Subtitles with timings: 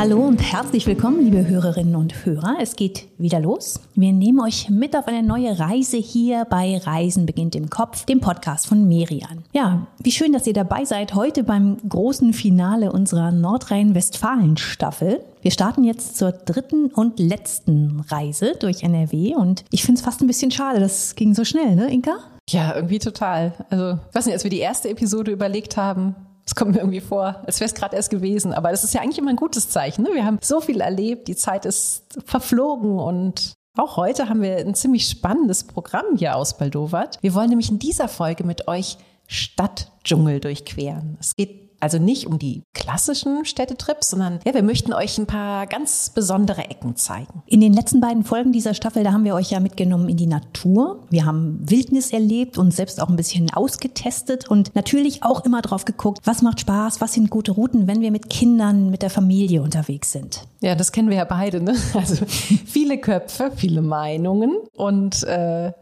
[0.00, 2.56] Hallo und herzlich willkommen, liebe Hörerinnen und Hörer.
[2.58, 3.80] Es geht wieder los.
[3.94, 8.18] Wir nehmen euch mit auf eine neue Reise hier bei Reisen beginnt im Kopf, dem
[8.18, 9.44] Podcast von Merian.
[9.52, 15.20] Ja, wie schön, dass ihr dabei seid heute beim großen Finale unserer Nordrhein-Westfalen-Staffel.
[15.42, 20.22] Wir starten jetzt zur dritten und letzten Reise durch NRW und ich finde es fast
[20.22, 22.16] ein bisschen schade, das ging so schnell, ne, Inka?
[22.48, 23.52] Ja, irgendwie total.
[23.68, 26.14] Also, ich weiß nicht, als wir die erste Episode überlegt haben,
[26.46, 28.52] es kommt mir irgendwie vor, als wäre es gerade erst gewesen.
[28.52, 30.02] Aber das ist ja eigentlich immer ein gutes Zeichen.
[30.02, 30.10] Ne?
[30.14, 34.74] Wir haben so viel erlebt, die Zeit ist verflogen und auch heute haben wir ein
[34.74, 37.18] ziemlich spannendes Programm hier ausbaldowert.
[37.22, 41.16] Wir wollen nämlich in dieser Folge mit euch Stadtdschungel durchqueren.
[41.20, 45.66] Es geht also nicht um die klassischen Städtetrips, sondern ja, wir möchten euch ein paar
[45.66, 47.42] ganz besondere Ecken zeigen.
[47.46, 50.26] In den letzten beiden Folgen dieser Staffel, da haben wir euch ja mitgenommen in die
[50.26, 51.06] Natur.
[51.10, 55.84] Wir haben Wildnis erlebt und selbst auch ein bisschen ausgetestet und natürlich auch immer drauf
[55.84, 59.62] geguckt, was macht Spaß, was sind gute Routen, wenn wir mit Kindern, mit der Familie
[59.62, 60.46] unterwegs sind.
[60.60, 61.60] Ja, das kennen wir ja beide.
[61.60, 61.74] Ne?
[62.00, 65.72] Also viele Köpfe, viele Meinungen und äh,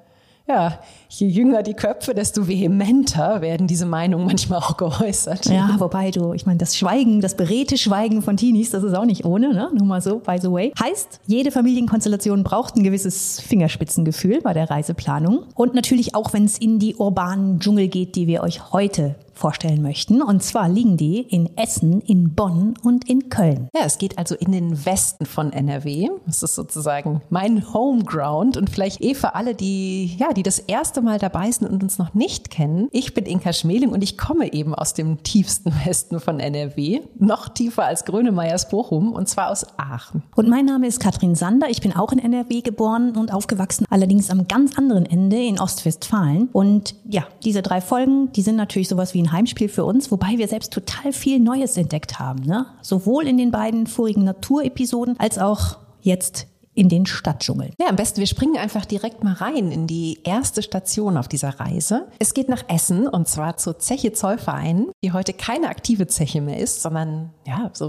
[0.48, 5.46] ja, je jünger die Köpfe, desto vehementer werden diese Meinungen manchmal auch geäußert.
[5.46, 9.04] Ja, wobei du, ich meine, das Schweigen, das beredte Schweigen von Teenies, das ist auch
[9.04, 9.70] nicht ohne, ne?
[9.74, 10.72] Nur mal so, by the way.
[10.80, 15.44] Heißt, jede Familienkonstellation braucht ein gewisses Fingerspitzengefühl bei der Reiseplanung.
[15.54, 19.80] Und natürlich auch, wenn es in die urbanen Dschungel geht, die wir euch heute vorstellen
[19.82, 20.20] möchten.
[20.20, 23.68] Und zwar liegen die in Essen, in Bonn und in Köln.
[23.74, 26.08] Ja, es geht also in den Westen von NRW.
[26.26, 31.00] Das ist sozusagen mein Homeground und vielleicht eh für alle, die, ja, die das erste
[31.00, 32.88] Mal dabei sind und uns noch nicht kennen.
[32.90, 37.00] Ich bin Inka Schmeling und ich komme eben aus dem tiefsten Westen von NRW.
[37.18, 40.24] Noch tiefer als Grönemeyers Bochum und zwar aus Aachen.
[40.34, 41.70] Und mein Name ist Katrin Sander.
[41.70, 46.48] Ich bin auch in NRW geboren und aufgewachsen, allerdings am ganz anderen Ende in Ostwestfalen.
[46.52, 50.38] Und ja, diese drei Folgen, die sind natürlich sowas wie ein Heimspiel für uns, wobei
[50.38, 52.44] wir selbst total viel Neues entdeckt haben.
[52.44, 52.66] Ne?
[52.82, 56.46] Sowohl in den beiden vorigen Naturepisoden als auch jetzt
[56.78, 57.72] in den Stadtdschungel.
[57.80, 61.58] Ja, am besten, wir springen einfach direkt mal rein in die erste Station auf dieser
[61.58, 62.06] Reise.
[62.20, 66.60] Es geht nach Essen und zwar zur Zeche Zollverein, die heute keine aktive Zeche mehr
[66.60, 67.86] ist, sondern ja, so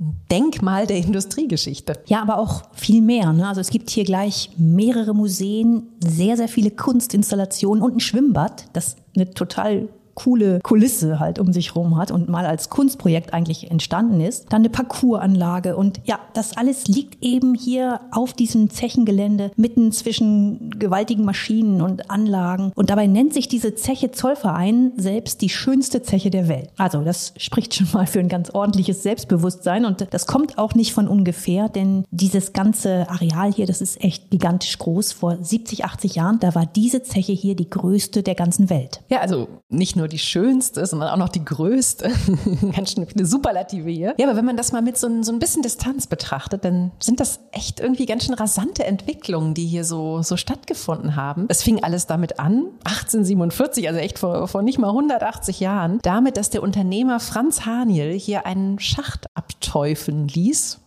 [0.00, 2.02] ein Denkmal der Industriegeschichte.
[2.06, 3.32] Ja, aber auch viel mehr.
[3.32, 3.46] Ne?
[3.46, 8.96] Also es gibt hier gleich mehrere Museen, sehr, sehr viele Kunstinstallationen und ein Schwimmbad, das
[9.14, 14.20] eine total coole Kulisse halt um sich rum hat und mal als Kunstprojekt eigentlich entstanden
[14.20, 14.52] ist.
[14.52, 20.70] Dann eine Parcoursanlage und ja, das alles liegt eben hier auf diesem Zechengelände mitten zwischen
[20.78, 26.30] gewaltigen Maschinen und Anlagen und dabei nennt sich diese Zeche Zollverein selbst die schönste Zeche
[26.30, 26.70] der Welt.
[26.76, 30.92] Also das spricht schon mal für ein ganz ordentliches Selbstbewusstsein und das kommt auch nicht
[30.92, 35.12] von ungefähr, denn dieses ganze Areal hier, das ist echt gigantisch groß.
[35.12, 39.02] Vor 70, 80 Jahren, da war diese Zeche hier die größte der ganzen Welt.
[39.08, 42.10] Ja, also nicht nur nur die schönste, sondern auch noch die größte.
[42.74, 44.14] Ganz schön viele Superlative hier.
[44.18, 46.90] Ja, aber wenn man das mal mit so ein, so ein bisschen Distanz betrachtet, dann
[46.98, 51.46] sind das echt irgendwie ganz schön rasante Entwicklungen, die hier so, so stattgefunden haben.
[51.48, 56.36] Es fing alles damit an, 1847, also echt vor, vor nicht mal 180 Jahren, damit,
[56.36, 60.80] dass der Unternehmer Franz Haniel hier einen Schacht abteufeln ließ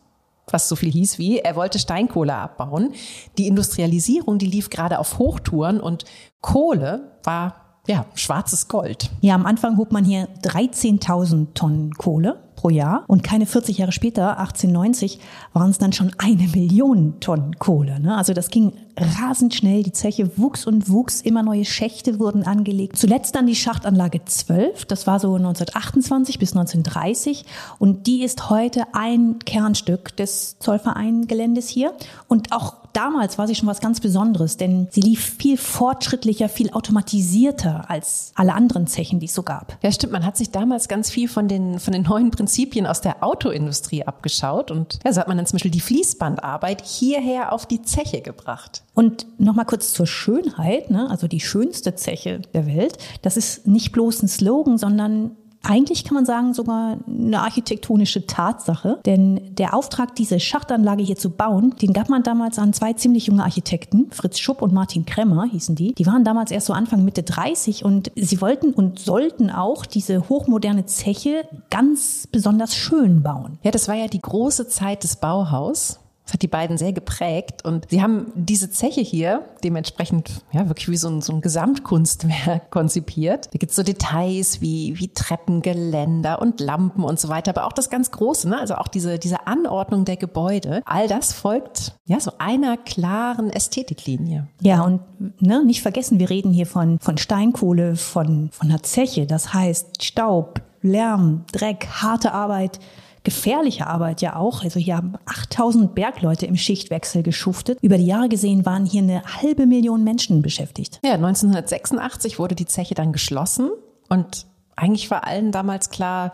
[0.51, 2.93] was so viel hieß wie, er wollte Steinkohle abbauen.
[3.39, 6.05] Die Industrialisierung, die lief gerade auf Hochtouren und
[6.39, 9.09] Kohle war ja, schwarzes Gold.
[9.21, 13.91] Ja, am Anfang hob man hier 13.000 Tonnen Kohle pro Jahr und keine 40 Jahre
[13.91, 15.19] später, 1890,
[15.53, 17.99] waren es dann schon eine Million Tonnen Kohle.
[17.99, 18.15] Ne?
[18.15, 19.83] Also das ging rasend schnell.
[19.83, 21.21] Die Zeche wuchs und wuchs.
[21.21, 22.97] Immer neue Schächte wurden angelegt.
[22.97, 24.85] Zuletzt dann die Schachtanlage 12.
[24.85, 27.45] Das war so 1928 bis 1930.
[27.77, 31.93] Und die ist heute ein Kernstück des Zollvereingeländes hier.
[32.27, 36.71] Und auch damals war sie schon was ganz Besonderes, denn sie lief viel fortschrittlicher, viel
[36.71, 39.77] automatisierter als alle anderen Zechen, die es so gab.
[39.81, 40.13] Ja, stimmt.
[40.13, 44.03] Man hat sich damals ganz viel von den, von den neuen Prinzipien aus der Autoindustrie
[44.03, 48.21] abgeschaut und ja, so hat man dann zum Beispiel die Fließbandarbeit hierher auf die Zeche
[48.21, 48.83] gebracht.
[48.93, 51.09] Und nochmal kurz zur Schönheit, ne?
[51.09, 52.97] also die schönste Zeche der Welt.
[53.21, 55.31] Das ist nicht bloß ein Slogan, sondern
[55.65, 58.99] eigentlich kann man sagen, sogar eine architektonische Tatsache.
[59.05, 63.27] Denn der Auftrag, diese Schachtanlage hier zu bauen, den gab man damals an zwei ziemlich
[63.27, 65.93] junge Architekten, Fritz Schupp und Martin Kremmer hießen die.
[65.93, 70.29] Die waren damals erst so Anfang Mitte 30 und sie wollten und sollten auch diese
[70.29, 73.57] hochmoderne Zeche ganz besonders schön bauen.
[73.63, 75.99] Ja, das war ja die große Zeit des Bauhaus.
[76.25, 77.63] Das hat die beiden sehr geprägt.
[77.63, 82.69] Und sie haben diese Zeche hier dementsprechend ja wirklich wie so ein, so ein Gesamtkunstwerk
[82.71, 83.47] konzipiert.
[83.53, 87.73] Da gibt es so Details wie, wie Treppengeländer und Lampen und so weiter, aber auch
[87.73, 88.59] das ganz Große, ne?
[88.59, 90.81] also auch diese, diese Anordnung der Gebäude.
[90.85, 94.47] All das folgt ja so einer klaren Ästhetiklinie.
[94.61, 95.01] Ja, und
[95.41, 99.27] ne, nicht vergessen, wir reden hier von, von Steinkohle, von, von einer Zeche.
[99.27, 102.79] Das heißt Staub, Lärm, Dreck, harte Arbeit
[103.25, 104.63] gefährliche Arbeit ja auch.
[104.63, 107.77] Also hier haben 8000 Bergleute im Schichtwechsel geschuftet.
[107.81, 111.01] Über die Jahre gesehen waren hier eine halbe Million Menschen beschäftigt.
[111.03, 113.71] Ja, 1986 wurde die Zeche dann geschlossen
[114.07, 114.45] und
[114.77, 116.31] eigentlich war allen damals klar,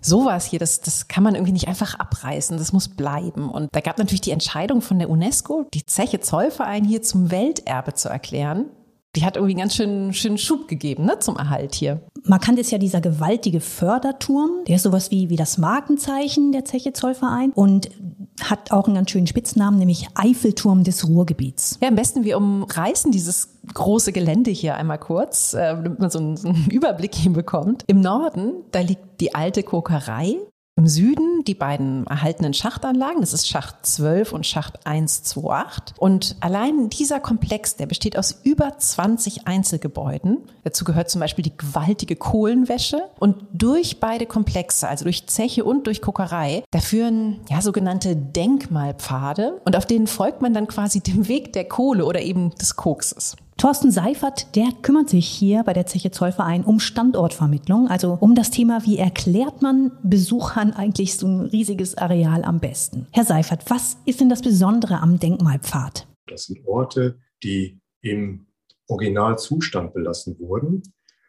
[0.00, 3.50] sowas hier, das, das kann man irgendwie nicht einfach abreißen, das muss bleiben.
[3.50, 7.94] Und da gab natürlich die Entscheidung von der UNESCO, die Zeche Zollverein hier zum Welterbe
[7.94, 8.66] zu erklären
[9.16, 12.02] die hat irgendwie einen ganz schönen, schönen Schub gegeben ne, zum Erhalt hier.
[12.24, 14.50] Markant ist ja dieser gewaltige Förderturm.
[14.68, 17.88] Der ist sowas wie, wie das Markenzeichen der Zeche Zollverein und
[18.42, 21.78] hat auch einen ganz schönen Spitznamen, nämlich Eiffelturm des Ruhrgebiets.
[21.80, 26.18] Ja, am besten wir umreißen dieses große Gelände hier einmal kurz, äh, damit man so
[26.18, 27.84] einen, so einen Überblick hinbekommt.
[27.86, 30.36] Im Norden, da liegt die alte Kokerei.
[30.78, 35.96] Im Süden die beiden erhaltenen Schachtanlagen, das ist Schacht 12 und Schacht 128.
[35.98, 40.42] Und allein dieser Komplex, der besteht aus über 20 Einzelgebäuden.
[40.64, 43.08] Dazu gehört zum Beispiel die gewaltige Kohlenwäsche.
[43.18, 49.62] Und durch beide Komplexe, also durch Zeche und durch Kokerei, da führen ja sogenannte Denkmalpfade.
[49.64, 53.34] Und auf denen folgt man dann quasi dem Weg der Kohle oder eben des Kokses.
[53.58, 58.50] Thorsten Seifert, der kümmert sich hier bei der Zeche Zollverein um Standortvermittlung, also um das
[58.50, 63.06] Thema, wie erklärt man Besuchern eigentlich so ein riesiges Areal am besten.
[63.12, 66.06] Herr Seifert, was ist denn das Besondere am Denkmalpfad?
[66.26, 68.46] Das sind Orte, die im
[68.88, 70.82] Originalzustand belassen wurden.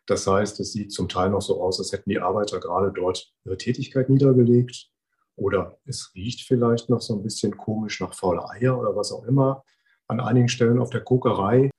[0.06, 3.32] Das heißt, es sieht zum Teil noch so aus, als hätten die Arbeiter gerade dort
[3.46, 4.90] ihre Tätigkeit niedergelegt.
[5.38, 9.24] Oder es riecht vielleicht noch so ein bisschen komisch nach fauler Eier oder was auch
[9.24, 9.64] immer.
[10.08, 11.70] An einigen Stellen auf der Kokerei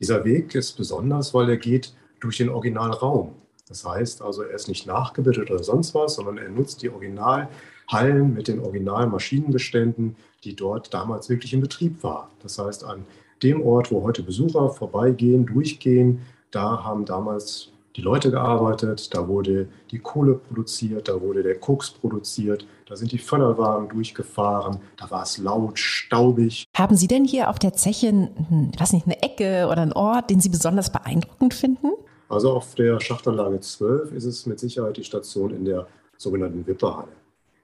[0.00, 3.34] dieser Weg ist besonders, weil er geht durch den Originalraum.
[3.68, 8.32] Das heißt also, er ist nicht nachgebildet oder sonst was, sondern er nutzt die Originalhallen
[8.32, 12.28] mit den Originalmaschinenbeständen, die dort damals wirklich in Betrieb waren.
[12.42, 13.04] Das heißt, an
[13.42, 19.68] dem Ort, wo heute Besucher vorbeigehen, durchgehen, da haben damals die Leute gearbeitet, da wurde
[19.90, 25.24] die Kohle produziert, da wurde der Koks produziert, da sind die Förderwagen durchgefahren, da war
[25.24, 26.64] es laut, staubig.
[26.76, 28.30] Haben Sie denn hier auf der Zeche,
[28.78, 31.92] was nicht, eine Ecke oder einen Ort, den Sie besonders beeindruckend finden?
[32.28, 35.86] Also auf der Schachtanlage 12 ist es mit Sicherheit die Station in der
[36.16, 37.12] sogenannten Wipperhalle.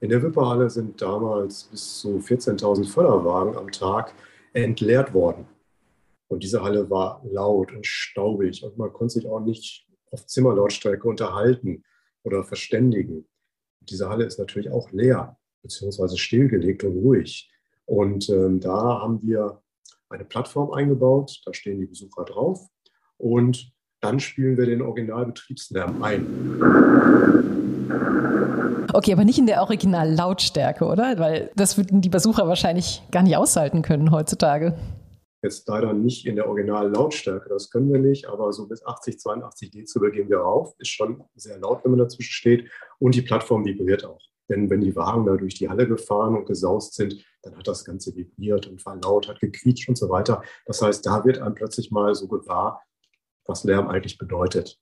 [0.01, 4.15] In der Wipperhalle sind damals bis zu 14.000 Förderwagen am Tag
[4.53, 5.47] entleert worden.
[6.27, 11.07] Und diese Halle war laut und staubig und man konnte sich auch nicht auf Zimmerlautstärke
[11.07, 11.85] unterhalten
[12.25, 13.27] oder verständigen.
[13.89, 17.51] Diese Halle ist natürlich auch leer, beziehungsweise stillgelegt und ruhig.
[17.85, 19.61] Und ähm, da haben wir
[20.09, 22.69] eine Plattform eingebaut, da stehen die Besucher drauf
[23.17, 26.27] und dann spielen wir den Originalbetriebslärm ein.
[28.93, 31.19] Okay, aber nicht in der Originallautstärke, oder?
[31.19, 34.77] Weil das würden die Besucher wahrscheinlich gar nicht aushalten können heutzutage.
[35.43, 39.71] Jetzt leider nicht in der Originallautstärke, das können wir nicht, aber so bis 80, 82
[39.73, 40.75] Dezibel gehen wir rauf.
[40.79, 42.71] Ist schon sehr laut, wenn man dazwischen steht.
[43.01, 44.21] Und die Plattform vibriert auch.
[44.49, 47.85] Denn wenn die Wagen da durch die Halle gefahren und gesaust sind, dann hat das
[47.85, 50.43] Ganze vibriert und war laut, hat gequietscht und so weiter.
[50.67, 52.83] Das heißt, da wird einem plötzlich mal so gewahr,
[53.45, 54.79] was Lärm eigentlich bedeutet.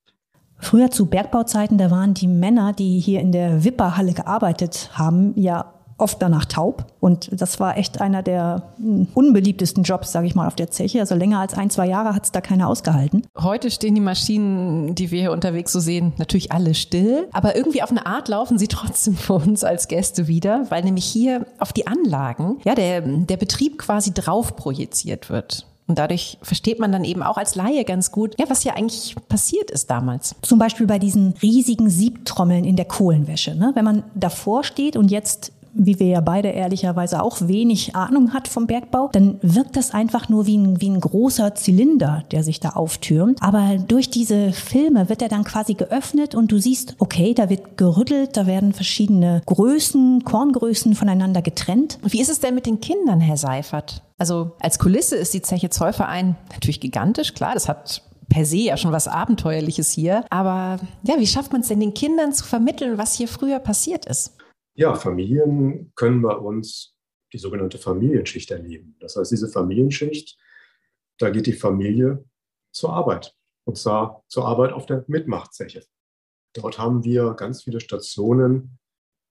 [0.59, 5.80] Früher zu Bergbauzeiten, da waren die Männer, die hier in der Wipperhalle gearbeitet haben, ja
[6.01, 6.87] oft danach taub.
[7.01, 11.01] Und das war echt einer der hm, unbeliebtesten Jobs, sage ich mal, auf der Zeche.
[11.01, 13.27] Also länger als ein, zwei Jahre hat es da keiner ausgehalten.
[13.39, 17.29] Heute stehen die Maschinen, die wir hier unterwegs so sehen, natürlich alle still.
[17.33, 21.05] Aber irgendwie auf eine Art laufen sie trotzdem für uns als Gäste wieder, weil nämlich
[21.05, 25.67] hier auf die Anlagen, ja, der, der Betrieb quasi drauf projiziert wird.
[25.91, 29.17] Und dadurch versteht man dann eben auch als Laie ganz gut, ja, was ja eigentlich
[29.29, 30.37] passiert ist damals.
[30.41, 33.57] Zum Beispiel bei diesen riesigen Siebtrommeln in der Kohlenwäsche.
[33.57, 33.73] Ne?
[33.75, 38.49] Wenn man davor steht und jetzt wie wir ja beide ehrlicherweise auch wenig Ahnung hat
[38.49, 42.61] vom Bergbau, dann wirkt das einfach nur wie ein, wie ein großer Zylinder, der sich
[42.61, 43.43] da auftürmt.
[43.43, 47.77] Aber durch diese Filme wird er dann quasi geöffnet und du siehst, okay, da wird
[47.77, 51.99] gerüttelt, da werden verschiedene Größen, Korngrößen voneinander getrennt.
[52.03, 54.03] Wie ist es denn mit den Kindern, Herr Seifert?
[54.19, 58.77] Also als Kulisse ist die Zeche Zollverein natürlich gigantisch, klar, das hat per se ja
[58.77, 60.25] schon was Abenteuerliches hier.
[60.31, 64.07] Aber ja, wie schafft man es denn den Kindern zu vermitteln, was hier früher passiert
[64.07, 64.33] ist?
[64.81, 66.97] Ja, Familien können bei uns
[67.35, 68.97] die sogenannte Familienschicht erleben.
[68.99, 70.39] Das heißt, diese Familienschicht,
[71.19, 72.25] da geht die Familie
[72.73, 73.37] zur Arbeit.
[73.65, 75.85] Und zwar zur Arbeit auf der Mitmachzeche.
[76.55, 78.79] Dort haben wir ganz viele Stationen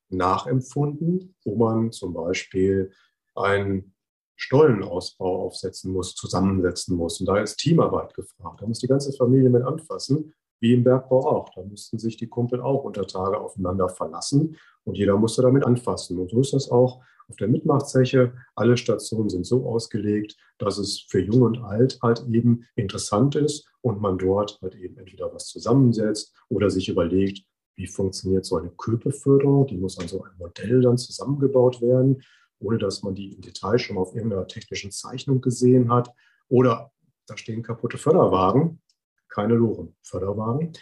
[0.09, 2.93] nachempfunden, wo man zum Beispiel
[3.33, 3.95] ein
[4.35, 7.19] Stollenausbau aufsetzen muss, zusammensetzen muss.
[7.21, 8.61] Und da ist Teamarbeit gefragt.
[8.61, 11.49] Da muss die ganze Familie mit anfassen, wie im Bergbau auch.
[11.55, 16.17] Da mussten sich die Kumpel auch unter Tage aufeinander verlassen und jeder musste damit anfassen.
[16.19, 18.33] Und so ist das auch auf der Mitmachzeche.
[18.55, 23.67] Alle Stationen sind so ausgelegt, dass es für Jung und Alt halt eben interessant ist
[23.81, 28.71] und man dort halt eben entweder was zusammensetzt oder sich überlegt, wie funktioniert so eine
[28.71, 29.67] Köpeförderung.
[29.67, 32.21] Die muss an so einem Modell dann zusammengebaut werden
[32.59, 36.13] ohne dass man die im Detail schon mal auf irgendeiner technischen Zeichnung gesehen hat.
[36.47, 36.91] Oder
[37.27, 38.81] da stehen kaputte Förderwagen,
[39.29, 40.73] keine Loren, Förderwagen.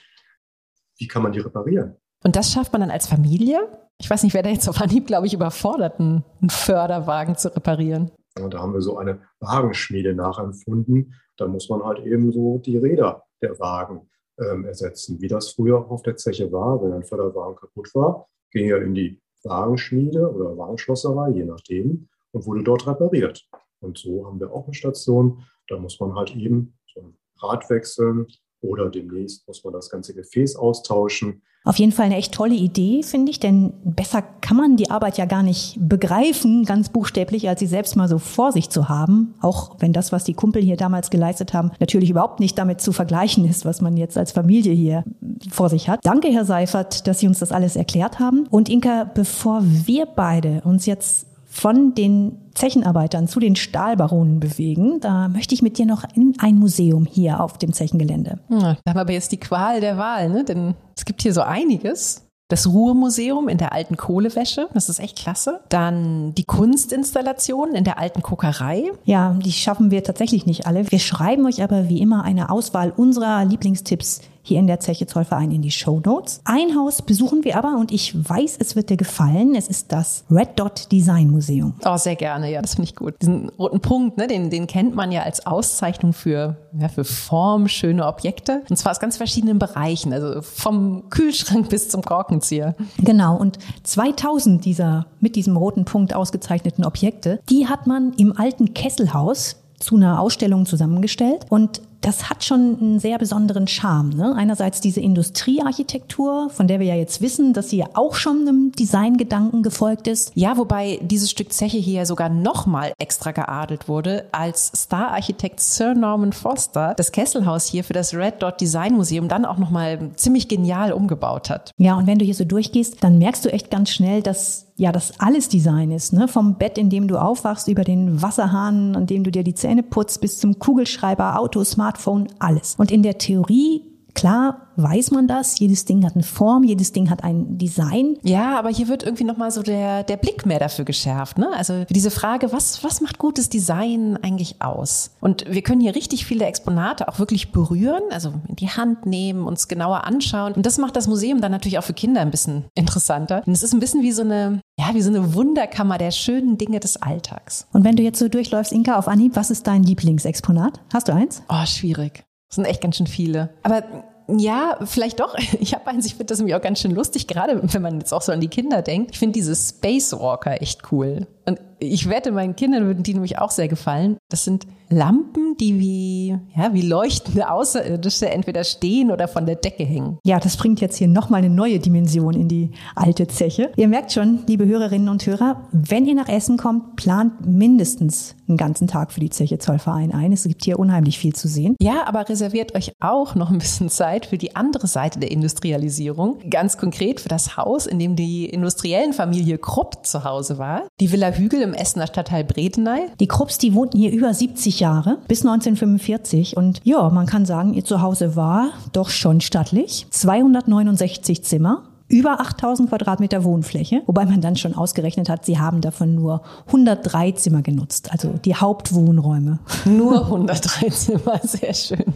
[0.98, 1.96] Wie kann man die reparieren?
[2.24, 3.60] Und das schafft man dann als Familie?
[4.00, 8.12] Ich weiß nicht, wer da jetzt auf Anhieb, glaube ich, überfordert, einen Förderwagen zu reparieren.
[8.38, 11.13] Ja, da haben wir so eine Wagenschmiede nachempfunden.
[11.38, 15.89] Da muss man halt eben so die Räder der Wagen ähm, ersetzen, wie das früher
[15.89, 16.82] auf der Zeche war.
[16.84, 22.46] Wenn ein Förderwagen kaputt war, ging er in die Wagenschmiede oder Wagenschlosserei, je nachdem, und
[22.46, 23.48] wurde dort repariert.
[23.80, 25.44] Und so haben wir auch eine Station.
[25.68, 28.27] Da muss man halt eben so ein Rad wechseln
[28.62, 31.41] oder demnächst muss man das ganze Gefäß austauschen.
[31.67, 35.17] Auf jeden Fall eine echt tolle Idee, finde ich, denn besser kann man die Arbeit
[35.17, 39.34] ja gar nicht begreifen, ganz buchstäblich, als sie selbst mal so vor sich zu haben.
[39.41, 42.94] Auch wenn das, was die Kumpel hier damals geleistet haben, natürlich überhaupt nicht damit zu
[42.94, 45.03] vergleichen ist, was man jetzt als Familie hier
[45.51, 46.00] vor sich hat.
[46.06, 48.48] Danke, Herr Seifert, dass Sie uns das alles erklärt haben.
[48.50, 51.26] Und Inka, bevor wir beide uns jetzt
[51.58, 55.00] von den Zechenarbeitern zu den Stahlbaronen bewegen.
[55.02, 58.40] Da möchte ich mit dir noch in ein Museum hier auf dem Zechengelände.
[58.50, 60.44] Ja, da haben wir aber jetzt die Qual der Wahl, ne?
[60.44, 62.24] denn es gibt hier so einiges.
[62.50, 65.60] Das Ruhrmuseum in der alten Kohlewäsche, das ist echt klasse.
[65.68, 68.86] Dann die Kunstinstallation in der alten Kokerei.
[69.04, 70.90] Ja, die schaffen wir tatsächlich nicht alle.
[70.90, 75.51] Wir schreiben euch aber wie immer eine Auswahl unserer Lieblingstipps hier in der Zeche Zollverein
[75.51, 76.42] in die Show Notes.
[76.46, 79.56] Ein Haus besuchen wir aber und ich weiß, es wird dir gefallen.
[79.56, 81.74] Es ist das Red Dot Design Museum.
[81.86, 82.51] Oh, sehr gerne.
[82.51, 83.16] Ja, das finde ich gut.
[83.22, 88.06] Diesen roten Punkt, ne, den, den kennt man ja als Auszeichnung für, ja, für formschöne
[88.06, 88.63] Objekte.
[88.70, 90.13] Und zwar aus ganz verschiedenen Bereichen.
[90.13, 92.75] Also vom Kühlschrank bis zum Korkenzieher.
[93.00, 93.38] Genau.
[93.38, 99.58] Und 2000 dieser mit diesem roten Punkt ausgezeichneten Objekte, die hat man im alten Kesselhaus
[99.80, 101.46] zu einer Ausstellung zusammengestellt.
[101.50, 104.10] Und das hat schon einen sehr besonderen Charme.
[104.10, 104.34] Ne?
[104.36, 108.72] Einerseits diese Industriearchitektur, von der wir ja jetzt wissen, dass sie ja auch schon einem
[108.72, 110.32] Designgedanken gefolgt ist.
[110.36, 116.34] Ja, wobei dieses Stück Zeche hier sogar nochmal extra geadelt wurde, als Star-Architekt Sir Norman
[116.34, 120.94] Foster das Kesselhaus hier für das Red Dot Design Museum dann auch nochmal ziemlich genial
[120.94, 121.72] umgebaut hat.
[121.77, 124.91] Ja, und wenn du hier so durchgehst, dann merkst du echt ganz schnell, dass ja,
[124.91, 126.27] das alles Design ist, ne?
[126.27, 129.81] Vom Bett, in dem du aufwachst, über den Wasserhahn, an dem du dir die Zähne
[129.81, 132.75] putzt, bis zum Kugelschreiber, Auto, Smartphone, alles.
[132.77, 133.81] Und in der Theorie
[134.17, 138.17] Klar weiß man das, jedes Ding hat eine Form, jedes Ding hat ein Design.
[138.24, 141.38] Ja, aber hier wird irgendwie nochmal so der, der Blick mehr dafür geschärft.
[141.38, 141.51] Ne?
[141.55, 145.12] Also diese Frage, was, was macht gutes Design eigentlich aus?
[145.21, 149.45] Und wir können hier richtig viele Exponate auch wirklich berühren, also in die Hand nehmen,
[149.45, 150.53] uns genauer anschauen.
[150.53, 153.43] Und das macht das Museum dann natürlich auch für Kinder ein bisschen interessanter.
[153.45, 156.57] Und es ist ein bisschen wie so eine, ja, wie so eine Wunderkammer der schönen
[156.57, 157.67] Dinge des Alltags.
[157.71, 160.79] Und wenn du jetzt so durchläufst, Inka, auf Anhieb, was ist dein Lieblingsexponat?
[160.91, 161.43] Hast du eins?
[161.50, 162.24] Oh, schwierig.
[162.50, 163.50] Das sind echt ganz schön viele.
[163.63, 163.84] Aber
[164.27, 165.36] ja, vielleicht doch.
[165.60, 168.13] Ich habe eins, ich finde das nämlich auch ganz schön lustig, gerade wenn man jetzt
[168.13, 169.12] auch so an die Kinder denkt.
[169.12, 171.27] Ich finde diese Spacewalker echt cool.
[171.48, 174.18] Und ich wette, meinen Kindern würden die nämlich auch sehr gefallen.
[174.30, 179.84] Das sind Lampen, die wie, ja, wie leuchtende Außerirdische entweder stehen oder von der Decke
[179.84, 180.18] hängen.
[180.25, 183.72] Ja, das bringt jetzt hier nochmal eine neue Dimension in die alte Zeche.
[183.75, 188.58] Ihr merkt schon, liebe Hörerinnen und Hörer, wenn ihr nach Essen kommt, plant mindestens einen
[188.58, 190.32] ganzen Tag für die Zeche Zollverein ein.
[190.32, 191.75] Es gibt hier unheimlich viel zu sehen.
[191.82, 196.39] Ja, aber reserviert euch auch noch ein bisschen Zeit für die andere Seite der Industrialisierung.
[196.50, 200.88] Ganz konkret für das Haus, in dem die industriellen Familie Krupp zu Hause war.
[201.01, 203.08] Die Villa Hügel im Essener Stadtteil Bredeney.
[203.20, 206.58] Die Krupps, die wohnten hier über 70 Jahre, bis 1945.
[206.58, 210.08] Und ja, man kann sagen, ihr Zuhause war doch schon stattlich.
[210.10, 216.16] 269 Zimmer über 8000 Quadratmeter Wohnfläche, wobei man dann schon ausgerechnet hat, sie haben davon
[216.16, 219.60] nur 103 Zimmer genutzt, also die Hauptwohnräume.
[219.86, 222.14] Nur 103 Zimmer, sehr schön.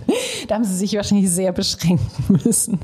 [0.47, 2.79] Da haben sie sich wahrscheinlich sehr beschränken müssen.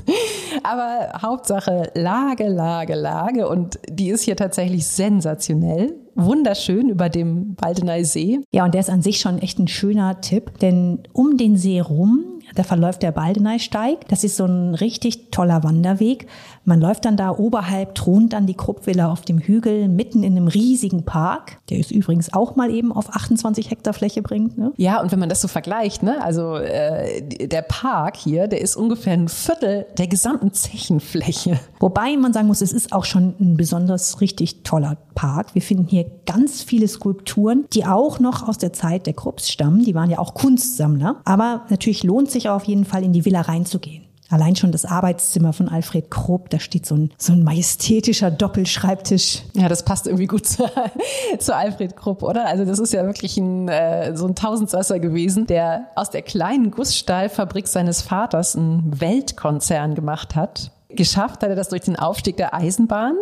[0.62, 8.04] Aber Hauptsache Lage, Lage, Lage und die ist hier tatsächlich sensationell wunderschön über dem Waldeney
[8.04, 8.40] See.
[8.52, 11.80] Ja, und der ist an sich schon echt ein schöner Tipp, denn um den See
[11.80, 14.08] rum Da verläuft der Baldeneysteig.
[14.08, 16.26] Das ist so ein richtig toller Wanderweg.
[16.64, 20.48] Man läuft dann da oberhalb, thront dann die Kruppvilla auf dem Hügel, mitten in einem
[20.48, 24.58] riesigen Park, der es übrigens auch mal eben auf 28 Hektar Fläche bringt.
[24.58, 24.72] Ne?
[24.76, 28.76] Ja, und wenn man das so vergleicht, ne, also äh, der Park hier, der ist
[28.76, 31.58] ungefähr ein Viertel der gesamten Zechenfläche.
[31.80, 35.54] Wobei man sagen muss, es ist auch schon ein besonders richtig toller Park.
[35.54, 39.84] Wir finden hier ganz viele Skulpturen, die auch noch aus der Zeit der Krupps stammen.
[39.84, 41.16] Die waren ja auch Kunstsammler.
[41.24, 44.04] Aber natürlich lohnt sich auf jeden Fall in die Villa reinzugehen.
[44.30, 49.42] Allein schon das Arbeitszimmer von Alfred Krupp, da steht so ein, so ein majestätischer Doppelschreibtisch.
[49.54, 50.64] Ja, das passt irgendwie gut zu,
[51.38, 52.46] zu Alfred Krupp, oder?
[52.46, 56.70] Also das ist ja wirklich ein, äh, so ein Tausendsasser gewesen, der aus der kleinen
[56.70, 60.72] Gussstahlfabrik seines Vaters einen Weltkonzern gemacht hat.
[60.90, 63.16] Geschafft hat er das durch den Aufstieg der Eisenbahn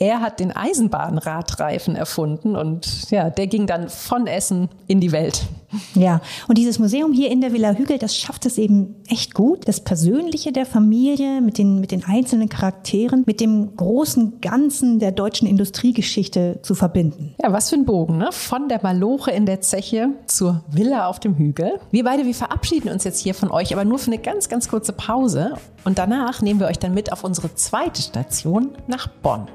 [0.00, 5.42] er hat den Eisenbahnradreifen erfunden und ja, der ging dann von Essen in die Welt.
[5.94, 9.68] Ja, und dieses Museum hier in der Villa Hügel, das schafft es eben echt gut,
[9.68, 15.12] das Persönliche der Familie mit den, mit den einzelnen Charakteren, mit dem großen Ganzen der
[15.12, 17.34] deutschen Industriegeschichte zu verbinden.
[17.42, 18.30] Ja, was für ein Bogen, ne?
[18.32, 21.80] Von der Maloche in der Zeche zur Villa auf dem Hügel.
[21.90, 24.68] Wir beide, wir verabschieden uns jetzt hier von euch, aber nur für eine ganz, ganz
[24.68, 25.54] kurze Pause.
[25.84, 29.48] Und danach nehmen wir euch dann mit auf unsere zweite Station nach Bonn.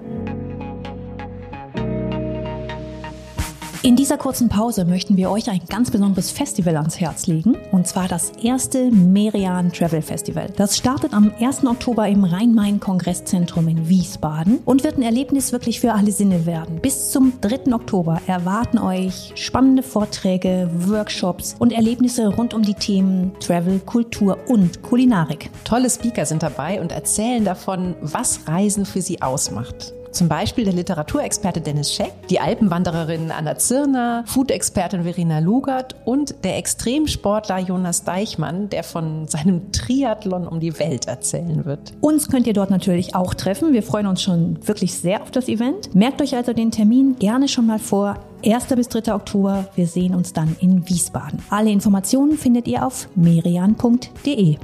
[3.86, 7.86] In dieser kurzen Pause möchten wir euch ein ganz besonderes Festival ans Herz legen, und
[7.86, 10.50] zwar das erste Merian Travel Festival.
[10.56, 11.66] Das startet am 1.
[11.66, 16.80] Oktober im Rhein-Main-Kongresszentrum in Wiesbaden und wird ein Erlebnis wirklich für alle Sinne werden.
[16.80, 17.74] Bis zum 3.
[17.74, 24.82] Oktober erwarten euch spannende Vorträge, Workshops und Erlebnisse rund um die Themen Travel, Kultur und
[24.82, 25.50] Kulinarik.
[25.66, 29.94] Tolle Speaker sind dabei und erzählen davon, was Reisen für sie ausmacht.
[30.13, 36.58] Zum Beispiel der Literaturexperte Dennis Scheck, die Alpenwandererin Anna Zirner, Food-Expertin Verena Lugert und der
[36.58, 41.93] Extremsportler Jonas Deichmann, der von seinem Triathlon um die Welt erzählen wird.
[42.00, 43.74] Uns könnt ihr dort natürlich auch treffen.
[43.74, 45.96] Wir freuen uns schon wirklich sehr auf das Event.
[45.96, 48.20] Merkt euch also den Termin gerne schon mal vor.
[48.46, 48.67] 1.
[48.67, 49.15] bis 3.
[49.15, 49.67] Oktober.
[49.75, 51.39] Wir sehen uns dann in Wiesbaden.
[51.50, 54.58] Alle Informationen findet ihr auf merian.de.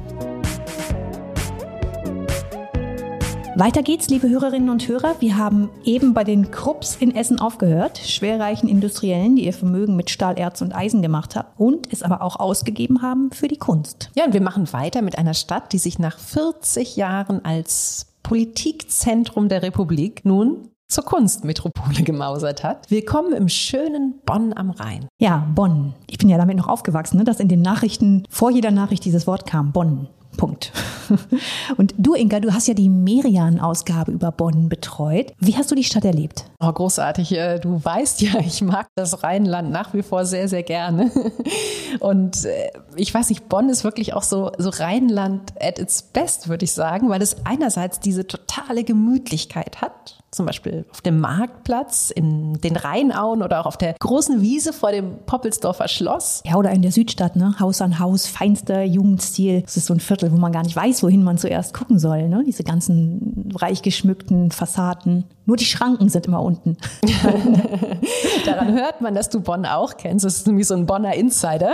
[3.60, 5.18] Weiter geht's, liebe Hörerinnen und Hörer.
[5.20, 10.10] Wir haben eben bei den Krupps in Essen aufgehört, schwerreichen Industriellen, die ihr Vermögen mit
[10.10, 14.12] Stahl, Erz und Eisen gemacht haben und es aber auch ausgegeben haben für die Kunst.
[14.16, 19.50] Ja, und wir machen weiter mit einer Stadt, die sich nach 40 Jahren als Politikzentrum
[19.50, 22.89] der Republik nun zur Kunstmetropole gemausert hat.
[22.89, 25.10] Willkommen im schönen Bonn am Rhein.
[25.20, 25.96] Ja, Bonn.
[26.08, 29.28] Ich bin ja damit noch aufgewachsen, ne, dass in den Nachrichten vor jeder Nachricht dieses
[29.28, 30.08] Wort kam, Bonn.
[30.39, 30.72] Punkt.
[31.77, 35.33] Und du, Inga, du hast ja die Merian-Ausgabe über Bonn betreut.
[35.37, 36.46] Wie hast du die Stadt erlebt?
[36.61, 37.33] Oh, großartig.
[37.33, 41.11] Äh, du weißt ja, ich mag das Rheinland nach wie vor sehr, sehr gerne.
[42.00, 46.48] Und äh, ich weiß nicht, Bonn ist wirklich auch so, so Rheinland at its best,
[46.48, 52.11] würde ich sagen, weil es einerseits diese totale Gemütlichkeit hat zum Beispiel auf dem Marktplatz,
[52.11, 56.42] in den Rheinauen oder auch auf der großen Wiese vor dem Poppelsdorfer Schloss.
[56.46, 57.55] Ja, oder in der Südstadt, ne?
[57.59, 59.61] Haus an Haus, feinster Jugendstil.
[59.61, 62.29] Das ist so ein Viertel, wo man gar nicht weiß, wohin man zuerst gucken soll,
[62.29, 62.44] ne?
[62.46, 65.25] Diese ganzen reich geschmückten Fassaden.
[65.46, 66.77] Nur die Schranken sind immer unten.
[68.46, 70.24] Daran hört man, dass du Bonn auch kennst.
[70.24, 71.74] Das ist nämlich so ein Bonner Insider.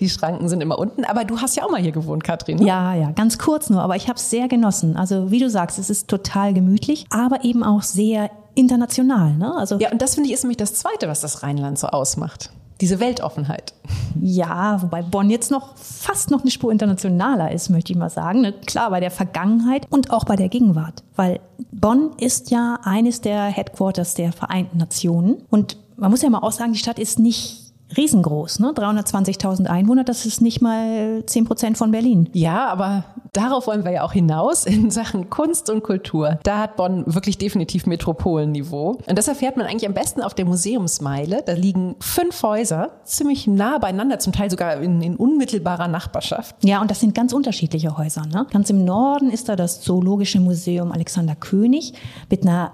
[0.00, 1.04] Die Schranken sind immer unten.
[1.04, 2.58] Aber du hast ja auch mal hier gewohnt, Katrin.
[2.58, 2.66] Ne?
[2.66, 3.82] Ja, ja, ganz kurz nur.
[3.82, 4.96] Aber ich habe es sehr genossen.
[4.96, 9.34] Also wie du sagst, es ist total gemütlich, aber eben auch sehr international.
[9.34, 9.54] Ne?
[9.56, 12.50] Also ja, und das finde ich ist nämlich das Zweite, was das Rheinland so ausmacht
[12.80, 13.74] diese Weltoffenheit.
[14.20, 18.40] Ja, wobei Bonn jetzt noch fast noch eine Spur internationaler ist, möchte ich mal sagen.
[18.40, 18.52] Ne?
[18.52, 21.02] Klar, bei der Vergangenheit und auch bei der Gegenwart.
[21.16, 21.40] Weil
[21.72, 25.42] Bonn ist ja eines der Headquarters der Vereinten Nationen.
[25.50, 28.72] Und man muss ja mal auch sagen, die Stadt ist nicht riesengroß, ne?
[28.72, 32.28] 320.000 Einwohner, das ist nicht mal 10 Prozent von Berlin.
[32.34, 36.38] Ja, aber darauf wollen wir ja auch hinaus in Sachen Kunst und Kultur.
[36.42, 38.98] Da hat Bonn wirklich definitiv Metropolenniveau.
[39.06, 41.42] Und das erfährt man eigentlich am besten auf der Museumsmeile.
[41.44, 46.56] Da liegen fünf Häuser ziemlich nah beieinander, zum Teil sogar in, in unmittelbarer Nachbarschaft.
[46.64, 48.26] Ja, und das sind ganz unterschiedliche Häuser.
[48.26, 48.46] Ne?
[48.50, 51.94] Ganz im Norden ist da das Zoologische Museum Alexander König
[52.30, 52.72] mit einer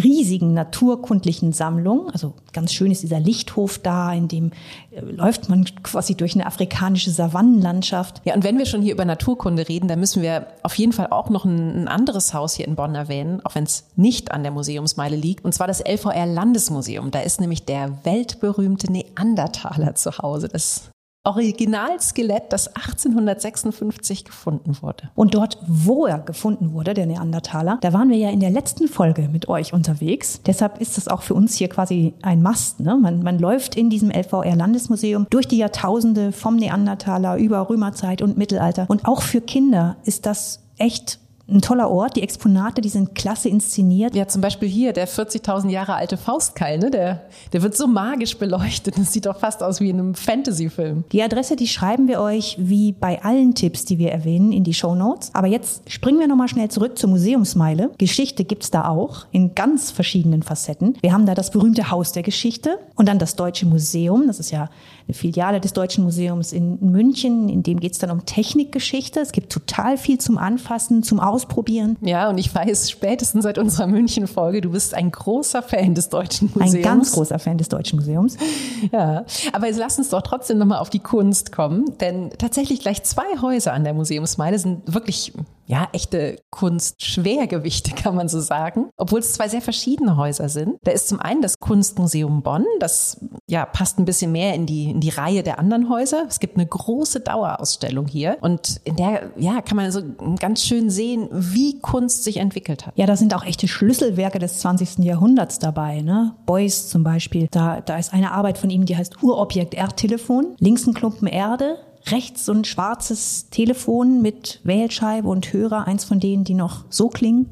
[0.00, 2.10] riesigen naturkundlichen Sammlung.
[2.10, 4.52] Also ganz schön ist dieser Lichthof da, in dem
[4.90, 8.22] äh, läuft man quasi durch eine afrikanische Savannenlandschaft.
[8.24, 11.08] Ja, und wenn wir schon hier über Naturkunde reden, dann müssen wir auf jeden Fall
[11.08, 14.52] auch noch ein, anderes Haus hier in Bonn erwähnen, auch wenn es nicht an der
[14.52, 17.10] Museumsmeile liegt, und zwar das LVR Landesmuseum.
[17.10, 20.48] Da ist nämlich der weltberühmte Neandertaler zu Hause.
[20.48, 20.90] Das
[21.24, 25.10] Originalskelett, das 1856 gefunden wurde.
[25.14, 28.88] Und dort, wo er gefunden wurde, der Neandertaler, da waren wir ja in der letzten
[28.88, 30.40] Folge mit euch unterwegs.
[30.46, 32.80] Deshalb ist das auch für uns hier quasi ein Mast.
[32.80, 32.96] Ne?
[33.00, 38.86] Man, man läuft in diesem LVR-Landesmuseum durch die Jahrtausende vom Neandertaler über Römerzeit und Mittelalter.
[38.88, 42.16] Und auch für Kinder ist das echt ein toller Ort.
[42.16, 44.14] Die Exponate, die sind klasse inszeniert.
[44.14, 46.90] Ja, zum Beispiel hier der 40.000 Jahre alte Faustkeil, ne?
[46.90, 48.98] der, der wird so magisch beleuchtet.
[48.98, 51.04] Das sieht doch fast aus wie in einem Fantasy-Film.
[51.12, 54.74] Die Adresse, die schreiben wir euch wie bei allen Tipps, die wir erwähnen, in die
[54.74, 55.30] Show Notes.
[55.34, 57.90] Aber jetzt springen wir nochmal schnell zurück zur Museumsmeile.
[57.98, 60.96] Geschichte gibt's da auch in ganz verschiedenen Facetten.
[61.00, 64.26] Wir haben da das berühmte Haus der Geschichte und dann das Deutsche Museum.
[64.26, 64.70] Das ist ja
[65.06, 67.48] eine Filiale des Deutschen Museums in München.
[67.48, 69.20] In dem geht's dann um Technikgeschichte.
[69.20, 71.96] Es gibt total viel zum Anfassen, zum Ausprobieren.
[72.00, 76.50] Ja, und ich weiß spätestens seit unserer München-Folge, du bist ein großer Fan des Deutschen
[76.54, 76.74] Museums.
[76.74, 78.36] Ein ganz großer Fan des Deutschen Museums.
[78.90, 83.02] Ja, aber jetzt lass uns doch trotzdem nochmal auf die Kunst kommen, denn tatsächlich gleich
[83.04, 85.32] zwei Häuser an der Museumsmeile sind wirklich
[85.66, 88.90] ja, echte Kunstschwergewichte, kann man so sagen.
[88.96, 90.76] Obwohl es zwei sehr verschiedene Häuser sind.
[90.84, 92.64] Da ist zum einen das Kunstmuseum Bonn.
[92.80, 96.26] Das ja, passt ein bisschen mehr in die, in die Reihe der anderen Häuser.
[96.28, 98.36] Es gibt eine große Dauerausstellung hier.
[98.40, 100.02] Und in der, ja, kann man so
[100.38, 102.94] ganz schön sehen, wie Kunst sich entwickelt hat.
[102.96, 104.98] Ja, da sind auch echte Schlüsselwerke des 20.
[104.98, 106.02] Jahrhunderts dabei.
[106.02, 106.34] Ne?
[106.46, 107.48] Beuys zum Beispiel.
[107.50, 110.56] Da, da ist eine Arbeit von ihm, die heißt Urobjekt Erdtelefon.
[110.58, 111.78] Links ein Klumpen Erde,
[112.10, 117.08] rechts so ein schwarzes Telefon mit Wählscheibe und Hörer, eins von denen, die noch so
[117.08, 117.50] klingen.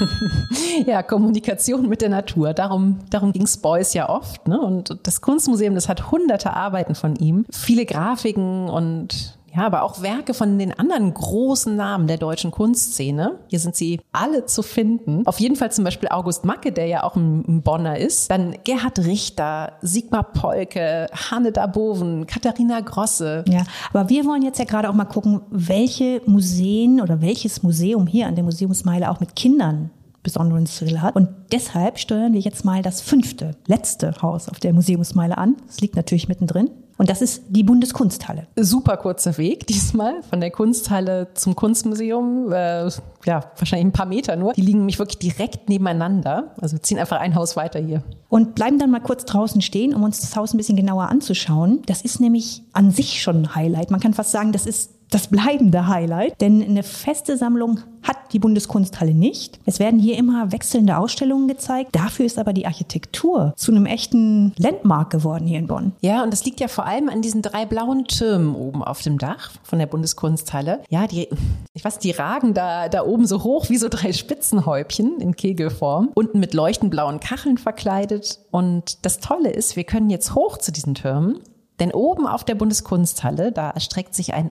[0.86, 2.54] ja, Kommunikation mit der Natur.
[2.54, 4.48] Darum, darum ging es Beuys ja oft.
[4.48, 4.60] Ne?
[4.60, 10.02] Und das Kunstmuseum, das hat hunderte Arbeiten von ihm, viele Grafiken und ja, aber auch
[10.02, 13.40] Werke von den anderen großen Namen der deutschen Kunstszene.
[13.48, 15.26] Hier sind sie alle zu finden.
[15.26, 18.30] Auf jeden Fall zum Beispiel August Macke, der ja auch ein Bonner ist.
[18.30, 23.44] Dann Gerhard Richter, Sigmar Polke, Hanne Daboven, Katharina Grosse.
[23.48, 28.06] Ja, aber wir wollen jetzt ja gerade auch mal gucken, welche Museen oder welches Museum
[28.06, 29.90] hier an der Museumsmeile auch mit Kindern
[30.22, 31.16] besonderen Thrill hat.
[31.16, 35.56] Und deshalb steuern wir jetzt mal das fünfte, letzte Haus auf der Museumsmeile an.
[35.68, 36.70] Es liegt natürlich mittendrin.
[37.00, 38.46] Und das ist die Bundeskunsthalle.
[38.56, 42.52] Super kurzer Weg diesmal von der Kunsthalle zum Kunstmuseum.
[42.52, 42.90] Äh,
[43.24, 44.52] ja, wahrscheinlich ein paar Meter nur.
[44.52, 46.54] Die liegen nämlich wirklich direkt nebeneinander.
[46.60, 48.02] Also wir ziehen einfach ein Haus weiter hier.
[48.28, 51.80] Und bleiben dann mal kurz draußen stehen, um uns das Haus ein bisschen genauer anzuschauen.
[51.86, 53.90] Das ist nämlich an sich schon ein Highlight.
[53.90, 58.38] Man kann fast sagen, das ist das bleibende Highlight, denn eine feste Sammlung hat die
[58.38, 59.58] Bundeskunsthalle nicht.
[59.66, 61.90] Es werden hier immer wechselnde Ausstellungen gezeigt.
[61.94, 65.92] Dafür ist aber die Architektur zu einem echten Landmark geworden hier in Bonn.
[66.00, 69.18] Ja, und das liegt ja vor allem an diesen drei blauen Türmen oben auf dem
[69.18, 70.80] Dach von der Bundeskunsthalle.
[70.88, 71.28] Ja, die,
[71.74, 76.10] ich weiß, die ragen da, da oben so hoch wie so drei Spitzenhäubchen in Kegelform,
[76.14, 78.40] unten mit leuchtend blauen Kacheln verkleidet.
[78.50, 81.40] Und das Tolle ist, wir können jetzt hoch zu diesen Türmen
[81.80, 84.49] denn oben auf der Bundeskunsthalle, da erstreckt sich ein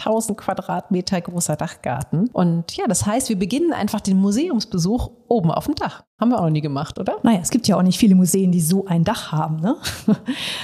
[0.00, 2.28] 8000 Quadratmeter großer Dachgarten.
[2.32, 6.02] Und ja, das heißt, wir beginnen einfach den Museumsbesuch oben auf dem Dach.
[6.20, 7.16] Haben wir auch nie gemacht, oder?
[7.22, 9.60] Naja, es gibt ja auch nicht viele Museen, die so ein Dach haben.
[9.60, 9.76] Ne?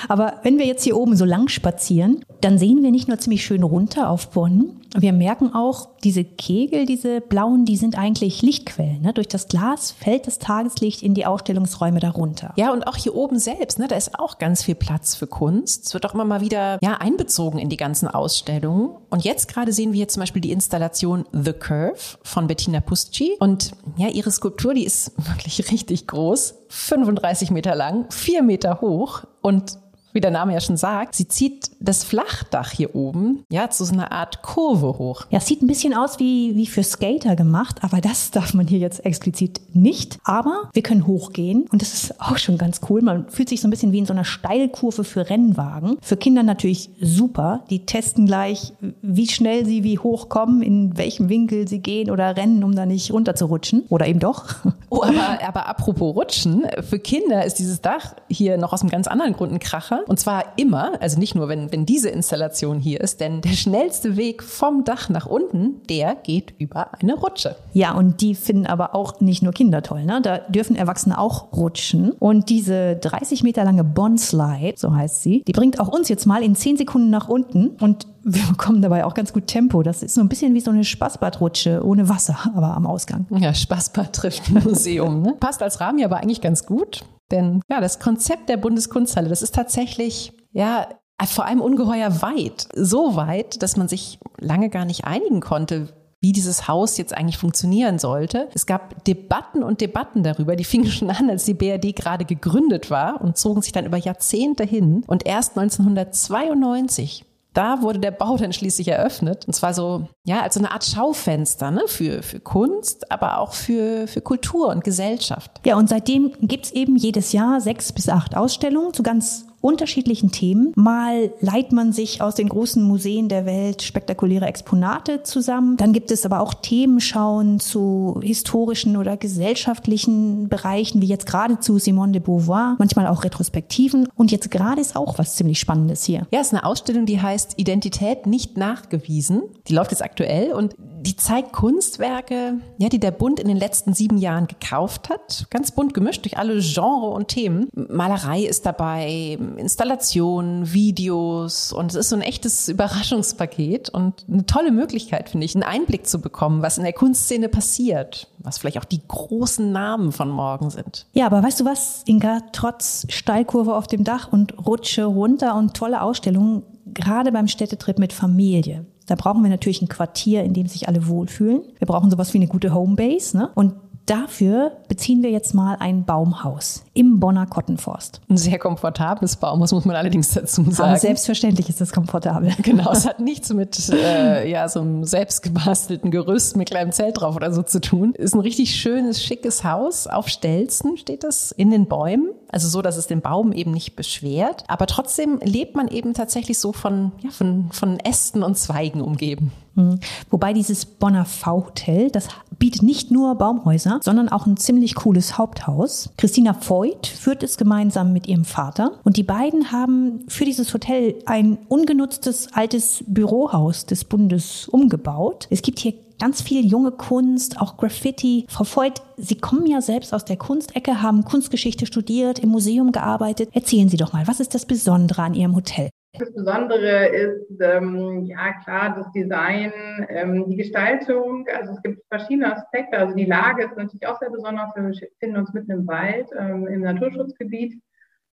[0.08, 3.44] Aber wenn wir jetzt hier oben so lang spazieren, dann sehen wir nicht nur ziemlich
[3.44, 9.02] schön runter auf Bonn, wir merken auch, diese Kegel, diese blauen, die sind eigentlich Lichtquellen.
[9.02, 9.12] Ne?
[9.12, 12.52] Durch das Glas fällt das Tageslicht in die Ausstellungsräume darunter.
[12.56, 15.86] Ja, und auch hier oben selbst, ne, da ist auch ganz viel Platz für Kunst.
[15.86, 18.90] Es wird auch immer mal wieder ja, einbezogen in die ganzen Ausstellungen.
[19.10, 23.36] Und jetzt gerade sehen wir hier zum Beispiel die Installation The Curve von Bettina Pusci.
[23.40, 26.54] Und ja, ihre Skulptur, die ist wirklich richtig groß.
[26.68, 29.78] 35 Meter lang, 4 Meter hoch und
[30.16, 33.92] wie der Name ja schon sagt, sie zieht das Flachdach hier oben ja zu so
[33.92, 35.26] einer Art Kurve hoch.
[35.29, 38.66] Ja, es sieht ein bisschen aus wie, wie für Skater gemacht, aber das darf man
[38.66, 40.16] hier jetzt explizit nicht.
[40.24, 43.02] Aber wir können hochgehen und das ist auch schon ganz cool.
[43.02, 45.98] Man fühlt sich so ein bisschen wie in so einer Steilkurve für Rennwagen.
[46.00, 47.64] Für Kinder natürlich super.
[47.68, 52.38] Die testen gleich, wie schnell sie wie hoch kommen, in welchem Winkel sie gehen oder
[52.38, 53.85] rennen, um da nicht runterzurutschen.
[53.90, 54.46] Oder eben doch.
[54.88, 59.09] Oh, aber, aber apropos Rutschen, für Kinder ist dieses Dach hier noch aus einem ganz
[59.09, 60.05] anderen Grund ein Kracher.
[60.06, 64.16] Und zwar immer, also nicht nur, wenn, wenn diese Installation hier ist, denn der schnellste
[64.16, 67.56] Weg vom Dach nach unten, der geht über eine Rutsche.
[67.72, 70.04] Ja, und die finden aber auch nicht nur Kinder toll.
[70.04, 70.20] Ne?
[70.22, 72.12] Da dürfen Erwachsene auch rutschen.
[72.12, 76.42] Und diese 30 Meter lange Bond-Slide, so heißt sie, die bringt auch uns jetzt mal
[76.42, 77.70] in 10 Sekunden nach unten.
[77.80, 79.82] Und wir bekommen dabei auch ganz gut Tempo.
[79.82, 83.26] Das ist so ein bisschen wie so eine Spaßbadrutsche ohne Wasser, aber am Ausgang.
[83.30, 85.22] Ja, Spaßbad trifft Museum.
[85.22, 85.34] Ne?
[85.38, 87.04] Passt als Rahmen aber eigentlich ganz gut.
[87.30, 90.88] Denn ja, das Konzept der Bundeskunsthalle, das ist tatsächlich, ja,
[91.24, 92.68] vor allem ungeheuer weit.
[92.74, 95.88] So weit, dass man sich lange gar nicht einigen konnte,
[96.20, 98.48] wie dieses Haus jetzt eigentlich funktionieren sollte.
[98.54, 102.90] Es gab Debatten und Debatten darüber, die fingen schon an, als die BRD gerade gegründet
[102.90, 105.04] war und zogen sich dann über Jahrzehnte hin.
[105.06, 107.24] Und erst 1992
[107.56, 109.46] da wurde der Bau dann schließlich eröffnet.
[109.46, 111.84] Und zwar so, ja, als so eine Art Schaufenster ne?
[111.86, 115.50] für, für Kunst, aber auch für, für Kultur und Gesellschaft.
[115.64, 120.72] Ja, und seitdem gibt's eben jedes Jahr sechs bis acht Ausstellungen zu ganz unterschiedlichen Themen.
[120.76, 125.76] Mal leiht man sich aus den großen Museen der Welt spektakuläre Exponate zusammen.
[125.76, 131.79] Dann gibt es aber auch Themenschauen zu historischen oder gesellschaftlichen Bereichen, wie jetzt gerade zu
[131.79, 134.09] Simone de Beauvoir, manchmal auch Retrospektiven.
[134.14, 136.26] Und jetzt gerade ist auch was ziemlich Spannendes hier.
[136.31, 139.42] Ja, es ist eine Ausstellung, die heißt Identität nicht nachgewiesen.
[139.68, 143.94] Die läuft jetzt aktuell und die zeigt Kunstwerke, ja, die der Bund in den letzten
[143.94, 145.46] sieben Jahren gekauft hat.
[145.50, 147.68] Ganz bunt gemischt durch alle Genre und Themen.
[147.72, 154.72] Malerei ist dabei, Installationen, Videos und es ist so ein echtes Überraschungspaket und eine tolle
[154.72, 158.84] Möglichkeit, finde ich, einen Einblick zu bekommen, was in der Kunstszene passiert, was vielleicht auch
[158.84, 161.06] die großen Namen von morgen sind.
[161.12, 165.74] Ja, aber weißt du was, Inga, trotz Steilkurve auf dem Dach und Rutsche runter und
[165.74, 170.66] tolle Ausstellungen, gerade beim Städtetrip mit Familie, da brauchen wir natürlich ein Quartier, in dem
[170.66, 171.62] sich alle wohlfühlen.
[171.78, 173.38] Wir brauchen sowas wie eine gute Homebase.
[173.38, 173.50] Ne?
[173.54, 173.74] Und
[174.06, 178.20] Dafür beziehen wir jetzt mal ein Baumhaus im Bonner Kottenforst.
[178.28, 180.90] Ein sehr komfortables Baumhaus, muss man allerdings dazu sagen.
[180.90, 182.52] Aber selbstverständlich ist das komfortabel.
[182.62, 187.36] Genau, es hat nichts mit äh, ja, so einem selbstgebastelten Gerüst mit kleinem Zelt drauf
[187.36, 188.14] oder so zu tun.
[188.14, 190.06] Ist ein richtig schönes, schickes Haus.
[190.06, 192.30] Auf Stelzen steht es in den Bäumen.
[192.48, 194.64] Also so, dass es den Baum eben nicht beschwert.
[194.68, 199.52] Aber trotzdem lebt man eben tatsächlich so von, ja, von, von Ästen und Zweigen umgeben.
[199.76, 200.00] Mhm.
[200.30, 206.10] Wobei dieses Bonner V-Hotel, das bietet nicht nur Baumhäuser, sondern auch ein ziemlich cooles Haupthaus.
[206.16, 211.16] Christina Voigt führt es gemeinsam mit ihrem Vater und die beiden haben für dieses Hotel
[211.26, 215.46] ein ungenutztes altes Bürohaus des Bundes umgebaut.
[215.50, 218.46] Es gibt hier ganz viel junge Kunst, auch Graffiti.
[218.48, 223.50] Frau Voigt, Sie kommen ja selbst aus der Kunstecke, haben Kunstgeschichte studiert, im Museum gearbeitet.
[223.52, 225.90] Erzählen Sie doch mal, was ist das Besondere an Ihrem Hotel?
[226.18, 229.72] Das Besondere ist, ähm, ja klar, das Design,
[230.09, 231.46] ähm, die Gestaltung.
[231.55, 232.98] Also es gibt verschiedene Aspekte.
[232.98, 234.74] Also die Lage ist natürlich auch sehr besonders.
[234.74, 237.81] Wir befinden uns mitten im Wald, ähm, im Naturschutzgebiet,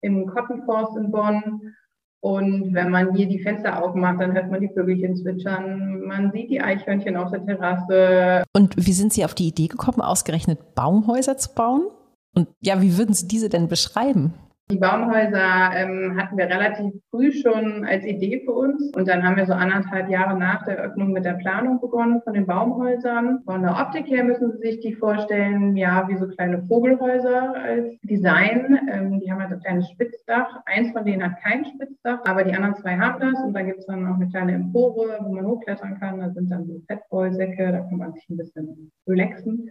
[0.02, 1.74] im Kottenforst in Bonn.
[2.22, 6.02] Und wenn man hier die Fenster aufmacht, dann hört man die Vögelchen zwitschern.
[6.02, 8.44] Man sieht die Eichhörnchen auf der Terrasse.
[8.54, 11.86] Und wie sind Sie auf die Idee gekommen, ausgerechnet Baumhäuser zu bauen?
[12.34, 14.34] Und ja, wie würden Sie diese denn beschreiben?
[14.70, 18.94] Die Baumhäuser ähm, hatten wir relativ früh schon als Idee für uns.
[18.94, 22.34] Und dann haben wir so anderthalb Jahre nach der Öffnung mit der Planung begonnen von
[22.34, 23.42] den Baumhäusern.
[23.44, 28.00] Von der Optik her müssen Sie sich die vorstellen, ja, wie so kleine Vogelhäuser als
[28.02, 28.78] Design.
[28.92, 30.62] Ähm, die haben halt ein kleines Spitzdach.
[30.66, 33.42] Eins von denen hat kein Spitzdach, aber die anderen zwei haben das.
[33.42, 36.20] Und da gibt es dann noch eine kleine Empore, wo man hochklettern kann.
[36.20, 39.68] Da sind dann so Fettballsäcke, da kann man sich ein bisschen relaxen.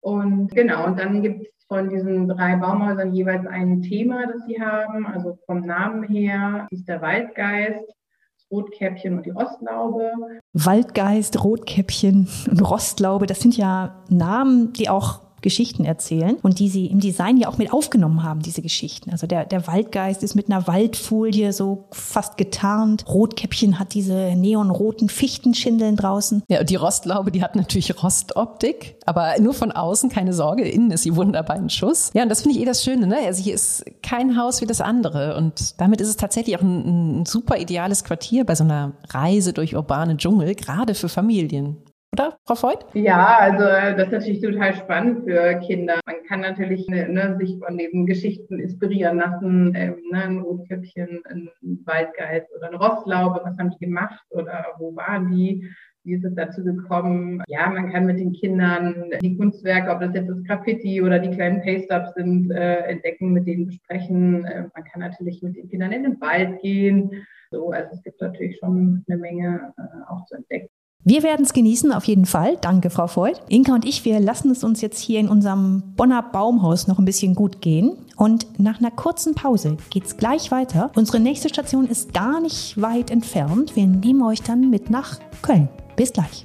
[0.00, 4.60] Und genau, und dann gibt es von diesen drei Baumhäusern jeweils ein Thema, das sie
[4.60, 5.06] haben.
[5.06, 10.10] Also vom Namen her ist der Waldgeist, das Rotkäppchen und die Rostlaube.
[10.54, 16.86] Waldgeist, Rotkäppchen und Rostlaube, das sind ja Namen, die auch Geschichten erzählen und die sie
[16.86, 19.10] im Design ja auch mit aufgenommen haben, diese Geschichten.
[19.10, 23.04] Also der, der Waldgeist ist mit einer Waldfolie so fast getarnt.
[23.08, 26.42] Rotkäppchen hat diese neonroten Fichtenschindeln draußen.
[26.48, 30.90] Ja, und die Rostlaube, die hat natürlich Rostoptik, aber nur von außen, keine Sorge, innen
[30.90, 32.10] ist sie wunderbar in Schuss.
[32.14, 33.16] Ja, und das finde ich eh das Schöne, ne?
[33.26, 37.20] Also hier ist kein Haus wie das andere und damit ist es tatsächlich auch ein,
[37.20, 41.76] ein super ideales Quartier bei so einer Reise durch urbane Dschungel, gerade für Familien.
[42.14, 42.86] Oder, Frau Voigt?
[42.94, 46.00] Ja, also das ist natürlich total spannend für Kinder.
[46.06, 49.74] Man kann natürlich ne, ne, sich von diesen Geschichten inspirieren lassen.
[49.74, 51.50] Ähm, ne, ein Rotkäppchen, ein
[51.84, 55.68] Waldgeist oder eine Rostlaube, was haben die gemacht oder wo waren die?
[56.04, 57.42] Wie ist es dazu gekommen?
[57.46, 61.30] Ja, man kann mit den Kindern die Kunstwerke, ob das jetzt das Graffiti oder die
[61.30, 64.46] kleinen Paste-Ups sind, äh, entdecken, mit denen besprechen.
[64.46, 67.10] Äh, man kann natürlich mit den Kindern in den Wald gehen.
[67.50, 70.70] So, also es gibt natürlich schon eine Menge äh, auch zu entdecken.
[71.04, 72.58] Wir werden es genießen, auf jeden Fall.
[72.60, 73.40] Danke, Frau Voigt.
[73.48, 77.04] Inka und ich, wir lassen es uns jetzt hier in unserem Bonner Baumhaus noch ein
[77.04, 77.96] bisschen gut gehen.
[78.16, 80.90] Und nach einer kurzen Pause geht es gleich weiter.
[80.96, 83.76] Unsere nächste Station ist gar nicht weit entfernt.
[83.76, 85.68] Wir nehmen euch dann mit nach Köln.
[85.96, 86.44] Bis gleich.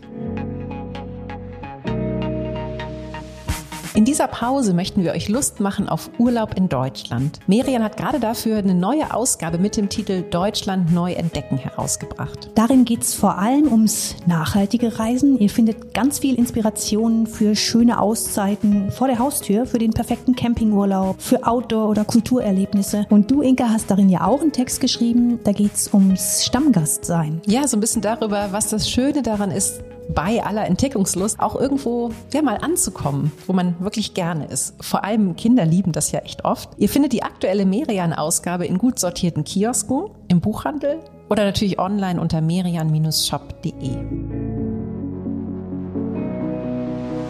[3.95, 7.39] In dieser Pause möchten wir euch Lust machen auf Urlaub in Deutschland.
[7.45, 12.49] Merian hat gerade dafür eine neue Ausgabe mit dem Titel Deutschland neu entdecken herausgebracht.
[12.55, 15.37] Darin geht es vor allem ums nachhaltige Reisen.
[15.37, 21.21] Ihr findet ganz viel Inspiration für schöne Auszeiten vor der Haustür, für den perfekten Campingurlaub,
[21.21, 23.05] für Outdoor- oder Kulturerlebnisse.
[23.11, 25.39] Und du, Inka, hast darin ja auch einen Text geschrieben.
[25.43, 27.41] Da geht es ums Stammgastsein.
[27.45, 32.11] Ja, so ein bisschen darüber, was das Schöne daran ist, bei aller Entdeckungslust auch irgendwo
[32.33, 34.75] ja mal anzukommen, wo man wirklich gerne ist.
[34.81, 36.69] Vor allem Kinder lieben das ja echt oft.
[36.77, 42.41] Ihr findet die aktuelle Merian-Ausgabe in gut sortierten Kiosken, im Buchhandel oder natürlich online unter
[42.41, 43.97] merian-shop.de.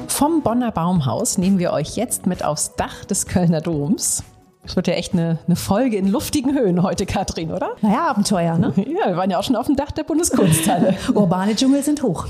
[0.08, 4.24] Vom Bonner Baumhaus nehmen wir euch jetzt mit aufs Dach des Kölner Doms.
[4.64, 7.72] Das wird ja echt eine, eine Folge in luftigen Höhen heute, Katrin, oder?
[7.82, 8.74] Naja, Abenteuer, ne?
[8.78, 10.96] Ja, wir waren ja auch schon auf dem Dach der Bundeskunsthalle.
[11.14, 12.28] Urbane Dschungel sind hoch.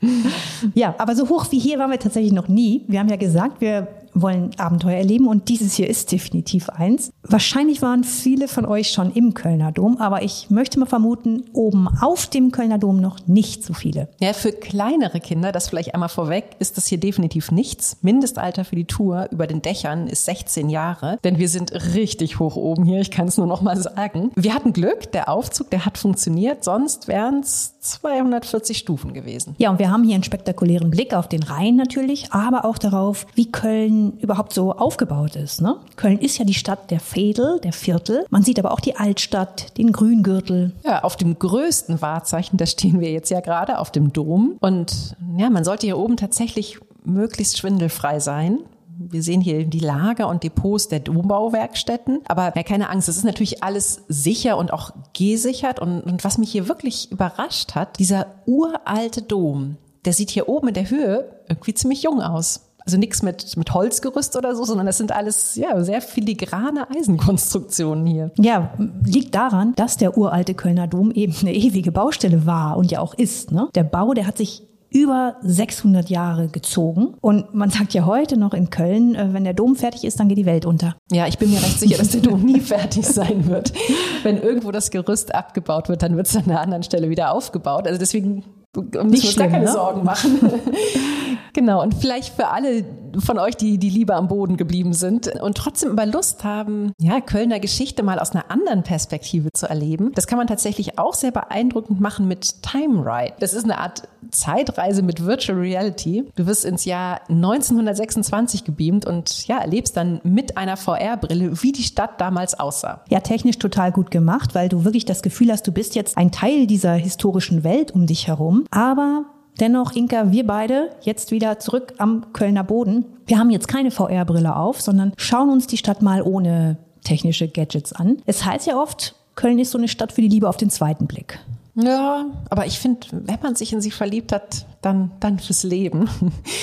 [0.74, 2.84] ja, aber so hoch wie hier waren wir tatsächlich noch nie.
[2.88, 3.88] Wir haben ja gesagt, wir
[4.22, 7.12] wollen Abenteuer erleben und dieses hier ist definitiv eins.
[7.22, 11.88] Wahrscheinlich waren viele von euch schon im Kölner Dom, aber ich möchte mal vermuten, oben
[12.00, 14.08] auf dem Kölner Dom noch nicht so viele.
[14.20, 17.98] Ja, für kleinere Kinder, das vielleicht einmal vorweg, ist das hier definitiv nichts.
[18.02, 22.56] Mindestalter für die Tour über den Dächern ist 16 Jahre, denn wir sind richtig hoch
[22.56, 24.30] oben hier, ich kann es nur noch mal sagen.
[24.34, 29.54] Wir hatten Glück, der Aufzug, der hat funktioniert, sonst wären es 240 Stufen gewesen.
[29.58, 33.26] Ja, und wir haben hier einen spektakulären Blick auf den Rhein natürlich, aber auch darauf,
[33.34, 35.60] wie Köln überhaupt so aufgebaut ist.
[35.60, 35.76] Ne?
[35.96, 38.24] Köln ist ja die Stadt der Fädel, der Viertel.
[38.30, 40.72] Man sieht aber auch die Altstadt, den Grüngürtel.
[40.84, 44.56] Ja, auf dem größten Wahrzeichen, da stehen wir jetzt ja gerade, auf dem Dom.
[44.60, 48.60] Und ja, man sollte hier oben tatsächlich möglichst schwindelfrei sein.
[49.00, 52.20] Wir sehen hier die Lager und Depots der Dombauwerkstätten.
[52.26, 55.78] Aber ja, keine Angst, es ist natürlich alles sicher und auch gesichert.
[55.78, 60.68] Und, und was mich hier wirklich überrascht hat, dieser uralte Dom, der sieht hier oben
[60.68, 62.67] in der Höhe irgendwie ziemlich jung aus.
[62.88, 68.06] Also nichts mit, mit Holzgerüst oder so, sondern das sind alles ja, sehr filigrane Eisenkonstruktionen
[68.06, 68.30] hier.
[68.38, 68.72] Ja,
[69.04, 73.12] liegt daran, dass der uralte Kölner Dom eben eine ewige Baustelle war und ja auch
[73.12, 73.52] ist.
[73.52, 73.68] Ne?
[73.74, 77.14] Der Bau, der hat sich über 600 Jahre gezogen.
[77.20, 80.28] Und man sagt ja heute noch in Köln, äh, wenn der Dom fertig ist, dann
[80.28, 80.96] geht die Welt unter.
[81.12, 83.74] Ja, ich bin mir recht sicher, dass der Dom nie fertig sein wird.
[84.22, 87.86] Wenn irgendwo das Gerüst abgebaut wird, dann wird es an einer anderen Stelle wieder aufgebaut.
[87.86, 88.44] Also deswegen
[88.76, 89.72] um nicht schlimm, keine ne?
[89.72, 90.38] Sorgen machen.
[91.52, 91.82] genau.
[91.82, 92.84] Und vielleicht für alle
[93.18, 97.20] von euch, die, die lieber am Boden geblieben sind und trotzdem aber Lust haben, ja,
[97.20, 100.12] Kölner Geschichte mal aus einer anderen Perspektive zu erleben.
[100.14, 103.34] Das kann man tatsächlich auch sehr beeindruckend machen mit Time Ride.
[103.40, 106.24] Das ist eine Art Zeitreise mit Virtual Reality.
[106.36, 111.82] Du wirst ins Jahr 1926 gebeamt und ja, erlebst dann mit einer VR-Brille, wie die
[111.82, 113.02] Stadt damals aussah.
[113.08, 116.30] Ja, technisch total gut gemacht, weil du wirklich das Gefühl hast, du bist jetzt ein
[116.30, 118.64] Teil dieser historischen Welt um dich herum.
[118.70, 119.24] Aber
[119.60, 123.04] Dennoch, Inka, wir beide jetzt wieder zurück am Kölner Boden.
[123.26, 127.92] Wir haben jetzt keine VR-Brille auf, sondern schauen uns die Stadt mal ohne technische Gadgets
[127.92, 128.18] an.
[128.26, 131.06] Es heißt ja oft, Köln ist so eine Stadt für die Liebe auf den zweiten
[131.06, 131.38] Blick.
[131.74, 136.08] Ja, aber ich finde, wenn man sich in sie verliebt hat, dann, dann fürs Leben.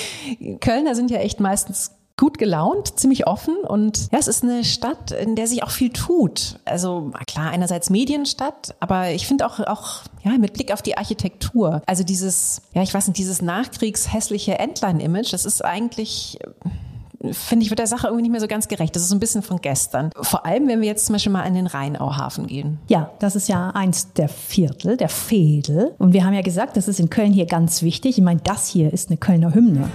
[0.60, 5.10] Kölner sind ja echt meistens gut gelaunt, ziemlich offen und ja, es ist eine Stadt,
[5.10, 6.58] in der sich auch viel tut.
[6.64, 11.82] Also klar, einerseits Medienstadt, aber ich finde auch, auch ja, mit Blick auf die Architektur.
[11.86, 16.38] Also dieses, ja, ich weiß nicht, dieses nachkriegshässliche Entlein-Image, das ist eigentlich
[17.32, 18.94] finde ich, wird der Sache irgendwie nicht mehr so ganz gerecht.
[18.94, 20.10] Das ist so ein bisschen von gestern.
[20.20, 22.78] Vor allem, wenn wir jetzt zum Beispiel mal an den Rheinauhafen gehen.
[22.88, 25.94] Ja, das ist ja eins der Viertel, der Fädel.
[25.98, 28.18] Und wir haben ja gesagt, das ist in Köln hier ganz wichtig.
[28.18, 29.90] Ich meine, das hier ist eine Kölner Hymne.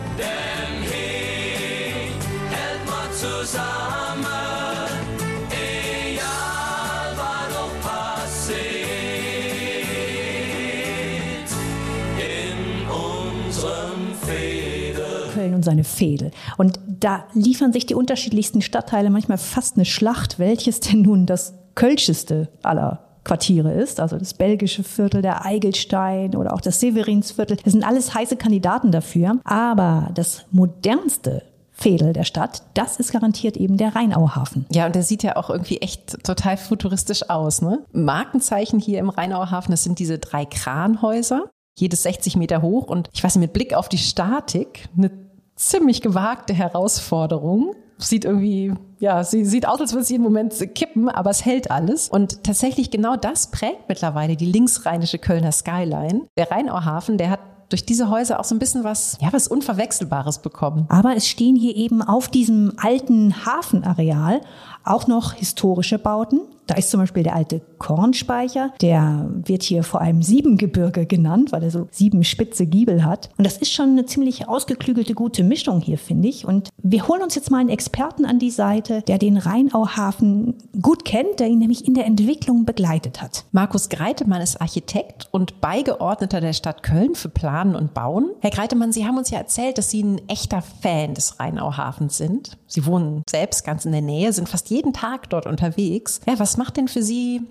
[15.34, 16.30] Köln und seine Fädel.
[16.58, 21.56] Und da liefern sich die unterschiedlichsten Stadtteile manchmal fast eine Schlacht, welches denn nun das
[21.74, 27.58] kölscheste aller Quartiere ist, also das belgische Viertel, der Eigelstein oder auch das Severinsviertel.
[27.64, 29.40] Das sind alles heiße Kandidaten dafür.
[29.46, 31.42] Aber das modernste
[31.82, 34.66] Fädel der Stadt, das ist garantiert eben der Rheinauhafen.
[34.72, 37.62] Ja, und der sieht ja auch irgendwie echt total futuristisch aus.
[37.62, 37.84] Ne?
[37.92, 43.24] Markenzeichen hier im Rheinauhafen, das sind diese drei Kranhäuser, jedes 60 Meter hoch und ich
[43.24, 45.12] weiß nicht, mit Blick auf die Statik, eine
[45.56, 47.76] ziemlich gewagte Herausforderung.
[47.98, 51.70] Sieht irgendwie, ja, sie sieht aus, als würde es jeden Moment kippen, aber es hält
[51.70, 52.10] alles.
[52.10, 56.28] Und tatsächlich genau das prägt mittlerweile die linksrheinische Kölner Skyline.
[56.36, 57.40] Der Rheinauhafen, der hat
[57.72, 60.86] durch diese Häuser auch so ein bisschen was, ja, was Unverwechselbares bekommen.
[60.90, 64.42] Aber es stehen hier eben auf diesem alten Hafenareal
[64.84, 66.42] auch noch historische Bauten.
[66.68, 71.64] Da ist zum Beispiel der alte Kornspeicher, der wird hier vor allem Siebengebirge genannt, weil
[71.64, 73.30] er so sieben spitze Giebel hat.
[73.38, 76.46] Und das ist schon eine ziemlich ausgeklügelte, gute Mischung hier, finde ich.
[76.46, 81.04] Und wir holen uns jetzt mal einen Experten an die Seite, der den Rheinauhafen gut
[81.04, 83.44] kennt, der ihn nämlich in der Entwicklung begleitet hat.
[83.52, 88.30] Markus Greitemann ist Architekt und Beigeordneter der Stadt Köln für Planen und Bauen.
[88.40, 92.58] Herr Greitemann, Sie haben uns ja erzählt, dass Sie ein echter Fan des Rheinauhafens sind.
[92.72, 96.22] Sie wohnen selbst ganz in der Nähe, sind fast jeden Tag dort unterwegs.
[96.26, 97.42] Ja, was macht denn für Sie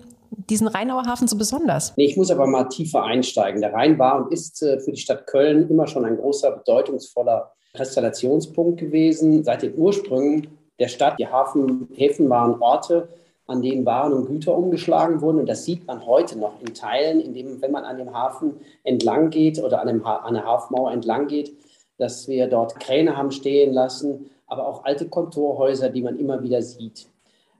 [0.49, 1.93] diesen Rheinauer Hafen so besonders?
[1.95, 3.61] Nee, ich muss aber mal tiefer einsteigen.
[3.61, 7.51] Der Rhein war und ist äh, für die Stadt Köln immer schon ein großer, bedeutungsvoller
[7.73, 9.43] Prästationspunkt gewesen.
[9.43, 10.47] Seit den Ursprüngen
[10.79, 13.07] der Stadt, die Hafen, Häfen waren Orte,
[13.45, 15.37] an denen Waren und Güter umgeschlagen wurden.
[15.37, 18.53] Und das sieht man heute noch in Teilen, indem, wenn man an dem Hafen
[18.83, 21.51] entlang geht oder an, dem an der Hafenmauer entlang geht,
[21.99, 26.61] dass wir dort Kräne haben stehen lassen, aber auch alte Kontorhäuser, die man immer wieder
[26.61, 27.07] sieht.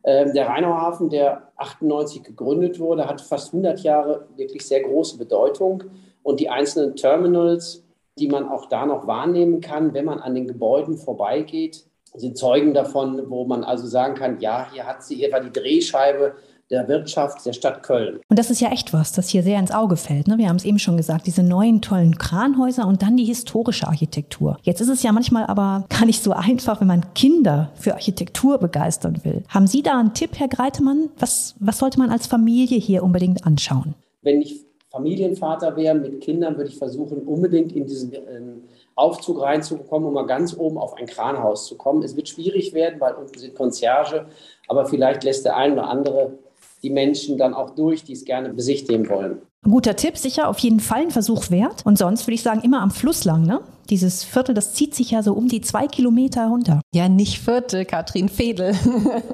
[0.04, 5.18] Ähm, der Rheinauer Hafen, der 98 gegründet wurde, hat fast 100 Jahre wirklich sehr große
[5.18, 5.86] Bedeutung.
[6.22, 7.84] Und die einzelnen Terminals,
[8.20, 12.74] die man auch da noch wahrnehmen kann, wenn man an den Gebäuden vorbeigeht, sind Zeugen
[12.74, 16.36] davon, wo man also sagen kann, ja, hier hat sie, hier war die Drehscheibe
[16.72, 18.20] der Wirtschaft der Stadt Köln.
[18.30, 20.28] Und das ist ja echt was, das hier sehr ins Auge fällt.
[20.28, 20.38] Ne?
[20.38, 24.58] Wir haben es eben schon gesagt, diese neuen tollen Kranhäuser und dann die historische Architektur.
[24.64, 28.58] Jetzt ist es ja manchmal aber gar nicht so einfach, wenn man Kinder für Architektur
[28.58, 29.44] begeistern will.
[29.50, 31.10] Haben Sie da einen Tipp, Herr Greitemann?
[31.20, 33.94] Was, was sollte man als Familie hier unbedingt anschauen?
[34.22, 38.64] Wenn ich Familienvater wäre mit Kindern, würde ich versuchen, unbedingt in diesen ähm,
[38.96, 42.04] Aufzug reinzukommen, um mal ganz oben auf ein Kranhaus zu kommen.
[42.04, 44.26] Es wird schwierig werden, weil unten sind Concierge,
[44.68, 46.38] aber vielleicht lässt der ein oder andere
[46.84, 49.42] die Menschen dann auch durch, die es gerne besichtigen wollen.
[49.64, 51.86] Ein guter Tipp, sicher auf jeden Fall ein Versuch wert.
[51.86, 53.62] Und sonst würde ich sagen, immer am Fluss lang, ne?
[53.90, 56.82] Dieses Viertel, das zieht sich ja so um die zwei Kilometer runter.
[56.94, 58.74] Ja, nicht Viertel, Katrin, Fedel.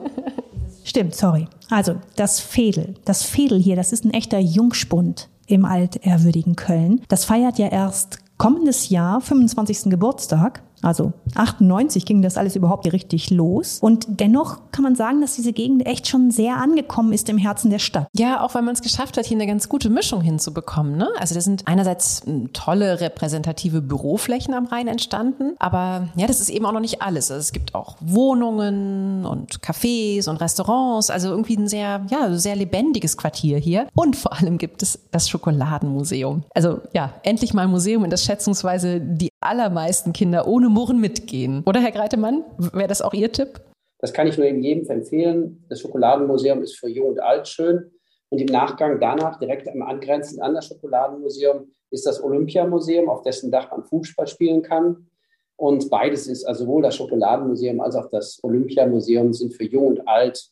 [0.84, 1.48] Stimmt, sorry.
[1.70, 2.96] Also das Fedel.
[3.06, 7.02] Das Fedel hier, das ist ein echter Jungspund im altehrwürdigen Köln.
[7.08, 9.90] Das feiert ja erst kommendes Jahr 25.
[9.90, 10.64] Geburtstag.
[10.82, 13.80] Also 98 ging das alles überhaupt richtig los.
[13.82, 17.72] Und dennoch kann man sagen, dass diese Gegend echt schon sehr angekommen ist im Herzen
[17.72, 18.08] der Stadt.
[18.14, 20.98] Ja, auch weil man es geschafft hat, hier eine ganz gute Mischung hinzubekommen.
[20.98, 21.10] Ne?
[21.18, 22.22] Also da sind einerseits
[22.54, 27.32] tolle repräsentative Büroflächen am Rhein entstanden, aber ja, das ist eben auch noch nicht alles.
[27.32, 32.56] Also es gibt auch Wohnungen und Cafés und Restaurants, also irgendwie ein sehr, ja, sehr
[32.56, 33.88] lebendiges Quartier hier.
[33.96, 36.44] Und vor allem gibt es das Schokoladenmuseum.
[36.54, 41.64] Also ja, endlich mal ein Museum, in das schätzungsweise die allermeisten Kinder ohne Murren mitgehen.
[41.66, 42.44] Oder Herr Greitemann,
[42.74, 43.62] wäre das auch Ihr Tipp?
[44.00, 45.66] Das kann ich nur jedem empfehlen.
[45.70, 47.92] Das Schokoladenmuseum ist für Jung und Alt schön.
[48.30, 53.52] Und im Nachgang danach, direkt am angrenzend an das Schokoladenmuseum, ist das Olympiamuseum, auf dessen
[53.52, 55.08] Dach man Fußball spielen kann.
[55.56, 60.08] Und beides ist, also sowohl das Schokoladenmuseum als auch das Olympiamuseum, sind für Jung und
[60.08, 60.50] Alt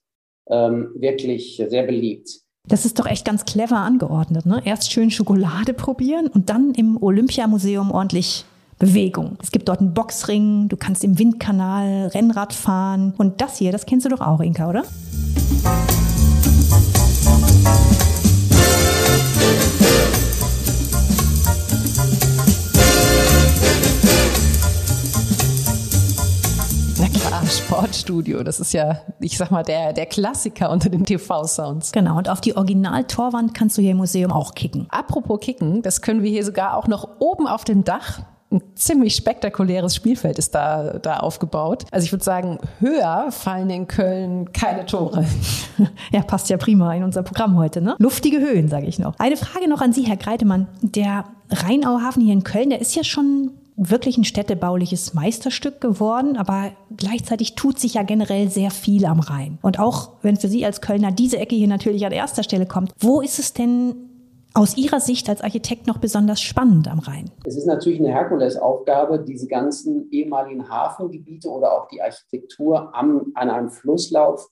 [0.49, 2.29] ähm, wirklich sehr beliebt.
[2.67, 4.47] Das ist doch echt ganz clever angeordnet.
[4.47, 4.61] Ne?
[4.65, 8.45] Erst schön Schokolade probieren und dann im Olympiamuseum ordentlich
[8.77, 9.37] Bewegung.
[9.41, 13.13] Es gibt dort einen Boxring, du kannst im Windkanal Rennrad fahren.
[13.17, 14.83] Und das hier, das kennst du doch auch, Inka, oder?
[26.99, 28.43] Na klar, Sportstudio.
[28.43, 31.93] Das ist ja, ich sag mal, der, der Klassiker unter den TV-Sounds.
[31.93, 34.85] Genau, und auf die Original-Torwand kannst du hier im Museum auch kicken.
[34.89, 38.19] Apropos kicken, das können wir hier sogar auch noch oben auf dem Dach
[38.51, 41.85] ein ziemlich spektakuläres Spielfeld ist da, da aufgebaut.
[41.91, 45.25] Also ich würde sagen, höher fallen in Köln keine Tore.
[46.13, 47.95] Ja, passt ja prima in unser Programm heute, ne?
[47.99, 49.19] Luftige Höhen, sage ich noch.
[49.19, 50.67] Eine Frage noch an Sie, Herr Greitemann.
[50.81, 56.71] Der Rheinauhafen hier in Köln, der ist ja schon wirklich ein städtebauliches Meisterstück geworden, aber
[56.95, 59.57] gleichzeitig tut sich ja generell sehr viel am Rhein.
[59.61, 62.93] Und auch wenn für Sie als Kölner diese Ecke hier natürlich an erster Stelle kommt,
[62.99, 63.95] wo ist es denn
[64.55, 67.29] aus Ihrer Sicht als Architekt noch besonders spannend am Rhein?
[67.45, 73.49] Es ist natürlich eine Herkulesaufgabe, diese ganzen ehemaligen Hafengebiete oder auch die Architektur am, an
[73.49, 74.49] einem Flusslauf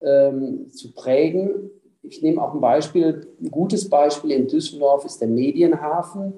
[0.00, 1.70] ähm, zu prägen.
[2.02, 6.32] Ich nehme auch ein Beispiel, ein gutes Beispiel in Düsseldorf ist der Medienhafen,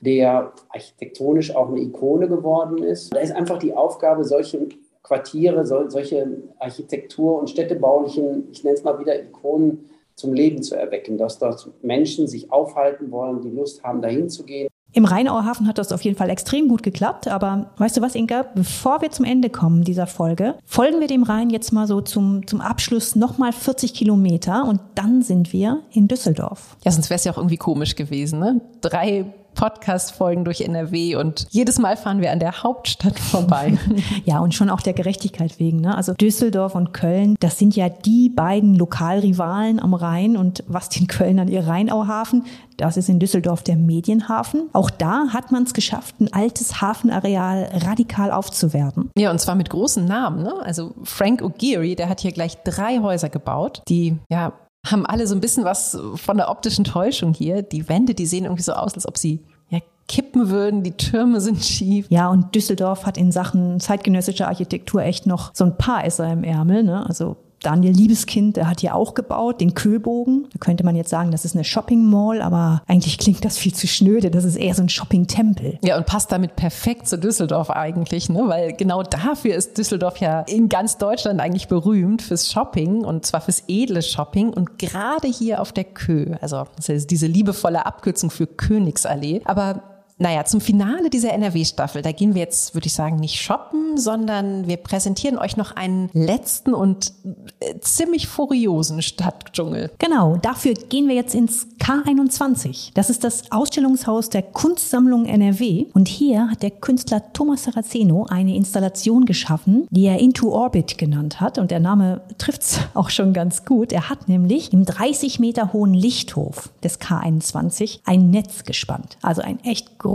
[0.00, 3.12] der architektonisch auch eine Ikone geworden ist.
[3.12, 4.68] Da ist einfach die Aufgabe, solche
[5.02, 9.90] Quartiere, solche Architektur- und städtebaulichen, ich nenne es mal wieder Ikonen,
[10.20, 14.44] zum Leben zu erwecken, dass dort Menschen sich aufhalten wollen, die Lust haben, dahin zu
[14.44, 14.68] gehen.
[14.92, 17.28] Im Rheinauer Hafen hat das auf jeden Fall extrem gut geklappt.
[17.28, 18.44] Aber weißt du was, Inka?
[18.54, 22.46] Bevor wir zum Ende kommen dieser Folge, folgen wir dem Rhein jetzt mal so zum,
[22.46, 26.76] zum Abschluss nochmal 40 Kilometer und dann sind wir in Düsseldorf.
[26.84, 28.60] Ja, sonst wäre es ja auch irgendwie komisch gewesen, ne?
[28.80, 33.78] Drei Podcast-Folgen durch NRW und jedes Mal fahren wir an der Hauptstadt vorbei.
[34.24, 35.80] ja, und schon auch der Gerechtigkeit wegen.
[35.80, 35.96] Ne?
[35.96, 41.06] Also Düsseldorf und Köln, das sind ja die beiden Lokalrivalen am Rhein und was den
[41.06, 42.44] Kölnern ihr Rheinauhafen,
[42.76, 44.70] das ist in Düsseldorf der Medienhafen.
[44.72, 49.10] Auch da hat man es geschafft, ein altes Hafenareal radikal aufzuwerten.
[49.16, 50.42] Ja, und zwar mit großen Namen.
[50.42, 50.54] Ne?
[50.62, 54.54] Also Frank O'Geary, der hat hier gleich drei Häuser gebaut, die ja
[54.86, 57.62] haben alle so ein bisschen was von der optischen Täuschung hier.
[57.62, 59.78] Die Wände, die sehen irgendwie so aus, als ob sie ja,
[60.08, 60.82] kippen würden.
[60.82, 62.06] Die Türme sind schief.
[62.08, 66.44] Ja, und Düsseldorf hat in Sachen zeitgenössischer Architektur echt noch so ein paar Esser im
[66.44, 66.82] Ärmel.
[66.82, 67.06] Ne?
[67.06, 70.46] Also Daniel Liebeskind, der hat hier auch gebaut, den Köbogen.
[70.52, 73.74] Da könnte man jetzt sagen, das ist eine Shopping Mall, aber eigentlich klingt das viel
[73.74, 74.30] zu schnöde.
[74.30, 75.78] Das ist eher so ein Shopping Tempel.
[75.82, 78.44] Ja, und passt damit perfekt zu Düsseldorf eigentlich, ne?
[78.46, 83.40] weil genau dafür ist Düsseldorf ja in ganz Deutschland eigentlich berühmt fürs Shopping und zwar
[83.40, 88.30] fürs edle Shopping und gerade hier auf der Kö, also das ist diese liebevolle Abkürzung
[88.30, 89.42] für Königsallee.
[89.44, 89.82] Aber
[90.20, 94.68] naja, zum Finale dieser NRW-Staffel, da gehen wir jetzt, würde ich sagen, nicht shoppen, sondern
[94.68, 97.14] wir präsentieren euch noch einen letzten und
[97.60, 99.90] äh, ziemlich furiosen Stadtdschungel.
[99.98, 102.90] Genau, dafür gehen wir jetzt ins K21.
[102.92, 105.86] Das ist das Ausstellungshaus der Kunstsammlung NRW.
[105.94, 111.40] Und hier hat der Künstler Thomas Saraceno eine Installation geschaffen, die er Into Orbit genannt
[111.40, 111.56] hat.
[111.56, 113.90] Und der Name trifft's auch schon ganz gut.
[113.90, 119.16] Er hat nämlich im 30 Meter hohen Lichthof des K21 ein Netz gespannt.
[119.22, 120.09] Also ein echt großes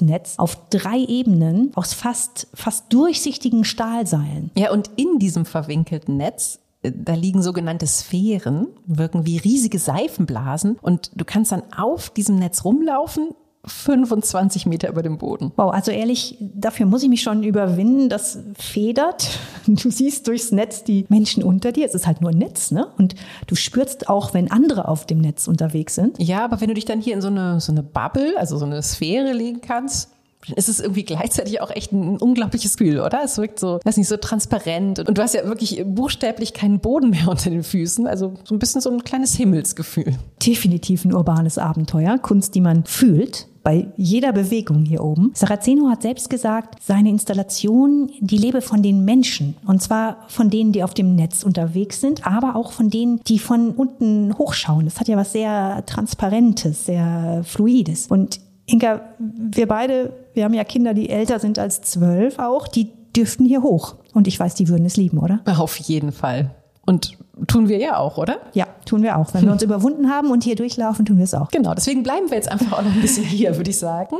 [0.00, 4.50] Netz auf drei Ebenen aus fast, fast durchsichtigen Stahlseilen.
[4.56, 10.76] Ja, und in diesem verwinkelten Netz äh, da liegen sogenannte Sphären, wirken wie riesige Seifenblasen
[10.80, 13.30] und du kannst dann auf diesem Netz rumlaufen
[13.64, 15.52] 25 Meter über dem Boden.
[15.56, 18.08] Wow, also ehrlich, dafür muss ich mich schon überwinden.
[18.08, 19.38] Das federt.
[19.66, 21.84] Du siehst durchs Netz die Menschen unter dir.
[21.84, 22.88] Es ist halt nur ein Netz, ne?
[22.96, 23.14] Und
[23.46, 26.18] du spürst auch, wenn andere auf dem Netz unterwegs sind.
[26.18, 28.64] Ja, aber wenn du dich dann hier in so eine, so eine Bubble, also so
[28.64, 30.10] eine Sphäre legen kannst,
[30.46, 33.20] dann ist es irgendwie gleichzeitig auch echt ein unglaubliches Gefühl, oder?
[33.24, 37.10] Es wirkt so, weiß nicht, so transparent und du hast ja wirklich buchstäblich keinen Boden
[37.10, 40.16] mehr unter den Füßen, also so ein bisschen so ein kleines Himmelsgefühl.
[40.44, 45.32] Definitiv ein urbanes Abenteuer, Kunst, die man fühlt bei jeder Bewegung hier oben.
[45.34, 49.56] Saraceno hat selbst gesagt, seine Installation, die lebe von den Menschen.
[49.66, 53.38] Und zwar von denen, die auf dem Netz unterwegs sind, aber auch von denen, die
[53.38, 54.86] von unten hochschauen.
[54.86, 58.06] Das hat ja was sehr Transparentes, sehr Fluides.
[58.06, 62.92] Und Inka, wir beide, wir haben ja Kinder, die älter sind als zwölf auch, die
[63.16, 63.96] dürften hier hoch.
[64.14, 65.40] Und ich weiß, die würden es lieben, oder?
[65.46, 66.54] Auf jeden Fall.
[66.86, 68.38] Und tun wir ja auch, oder?
[68.54, 69.32] Ja, tun wir auch.
[69.34, 71.50] Wenn wir uns überwunden haben und hier durchlaufen, tun wir es auch.
[71.50, 74.16] Genau, deswegen bleiben wir jetzt einfach auch noch ein bisschen hier, würde ich sagen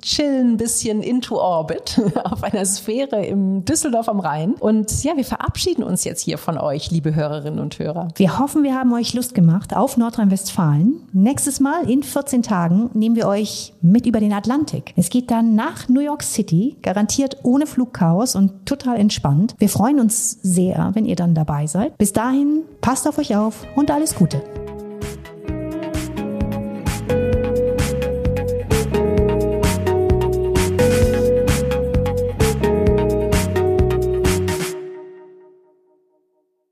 [0.00, 4.54] chillen ein bisschen into orbit auf einer Sphäre im Düsseldorf am Rhein.
[4.54, 8.08] Und ja, wir verabschieden uns jetzt hier von euch, liebe Hörerinnen und Hörer.
[8.16, 11.00] Wir hoffen, wir haben euch Lust gemacht auf Nordrhein-Westfalen.
[11.12, 14.92] Nächstes Mal in 14 Tagen nehmen wir euch mit über den Atlantik.
[14.96, 19.54] Es geht dann nach New York City, garantiert ohne Flugchaos und total entspannt.
[19.58, 21.96] Wir freuen uns sehr, wenn ihr dann dabei seid.
[21.98, 24.42] Bis dahin, passt auf euch auf und alles Gute.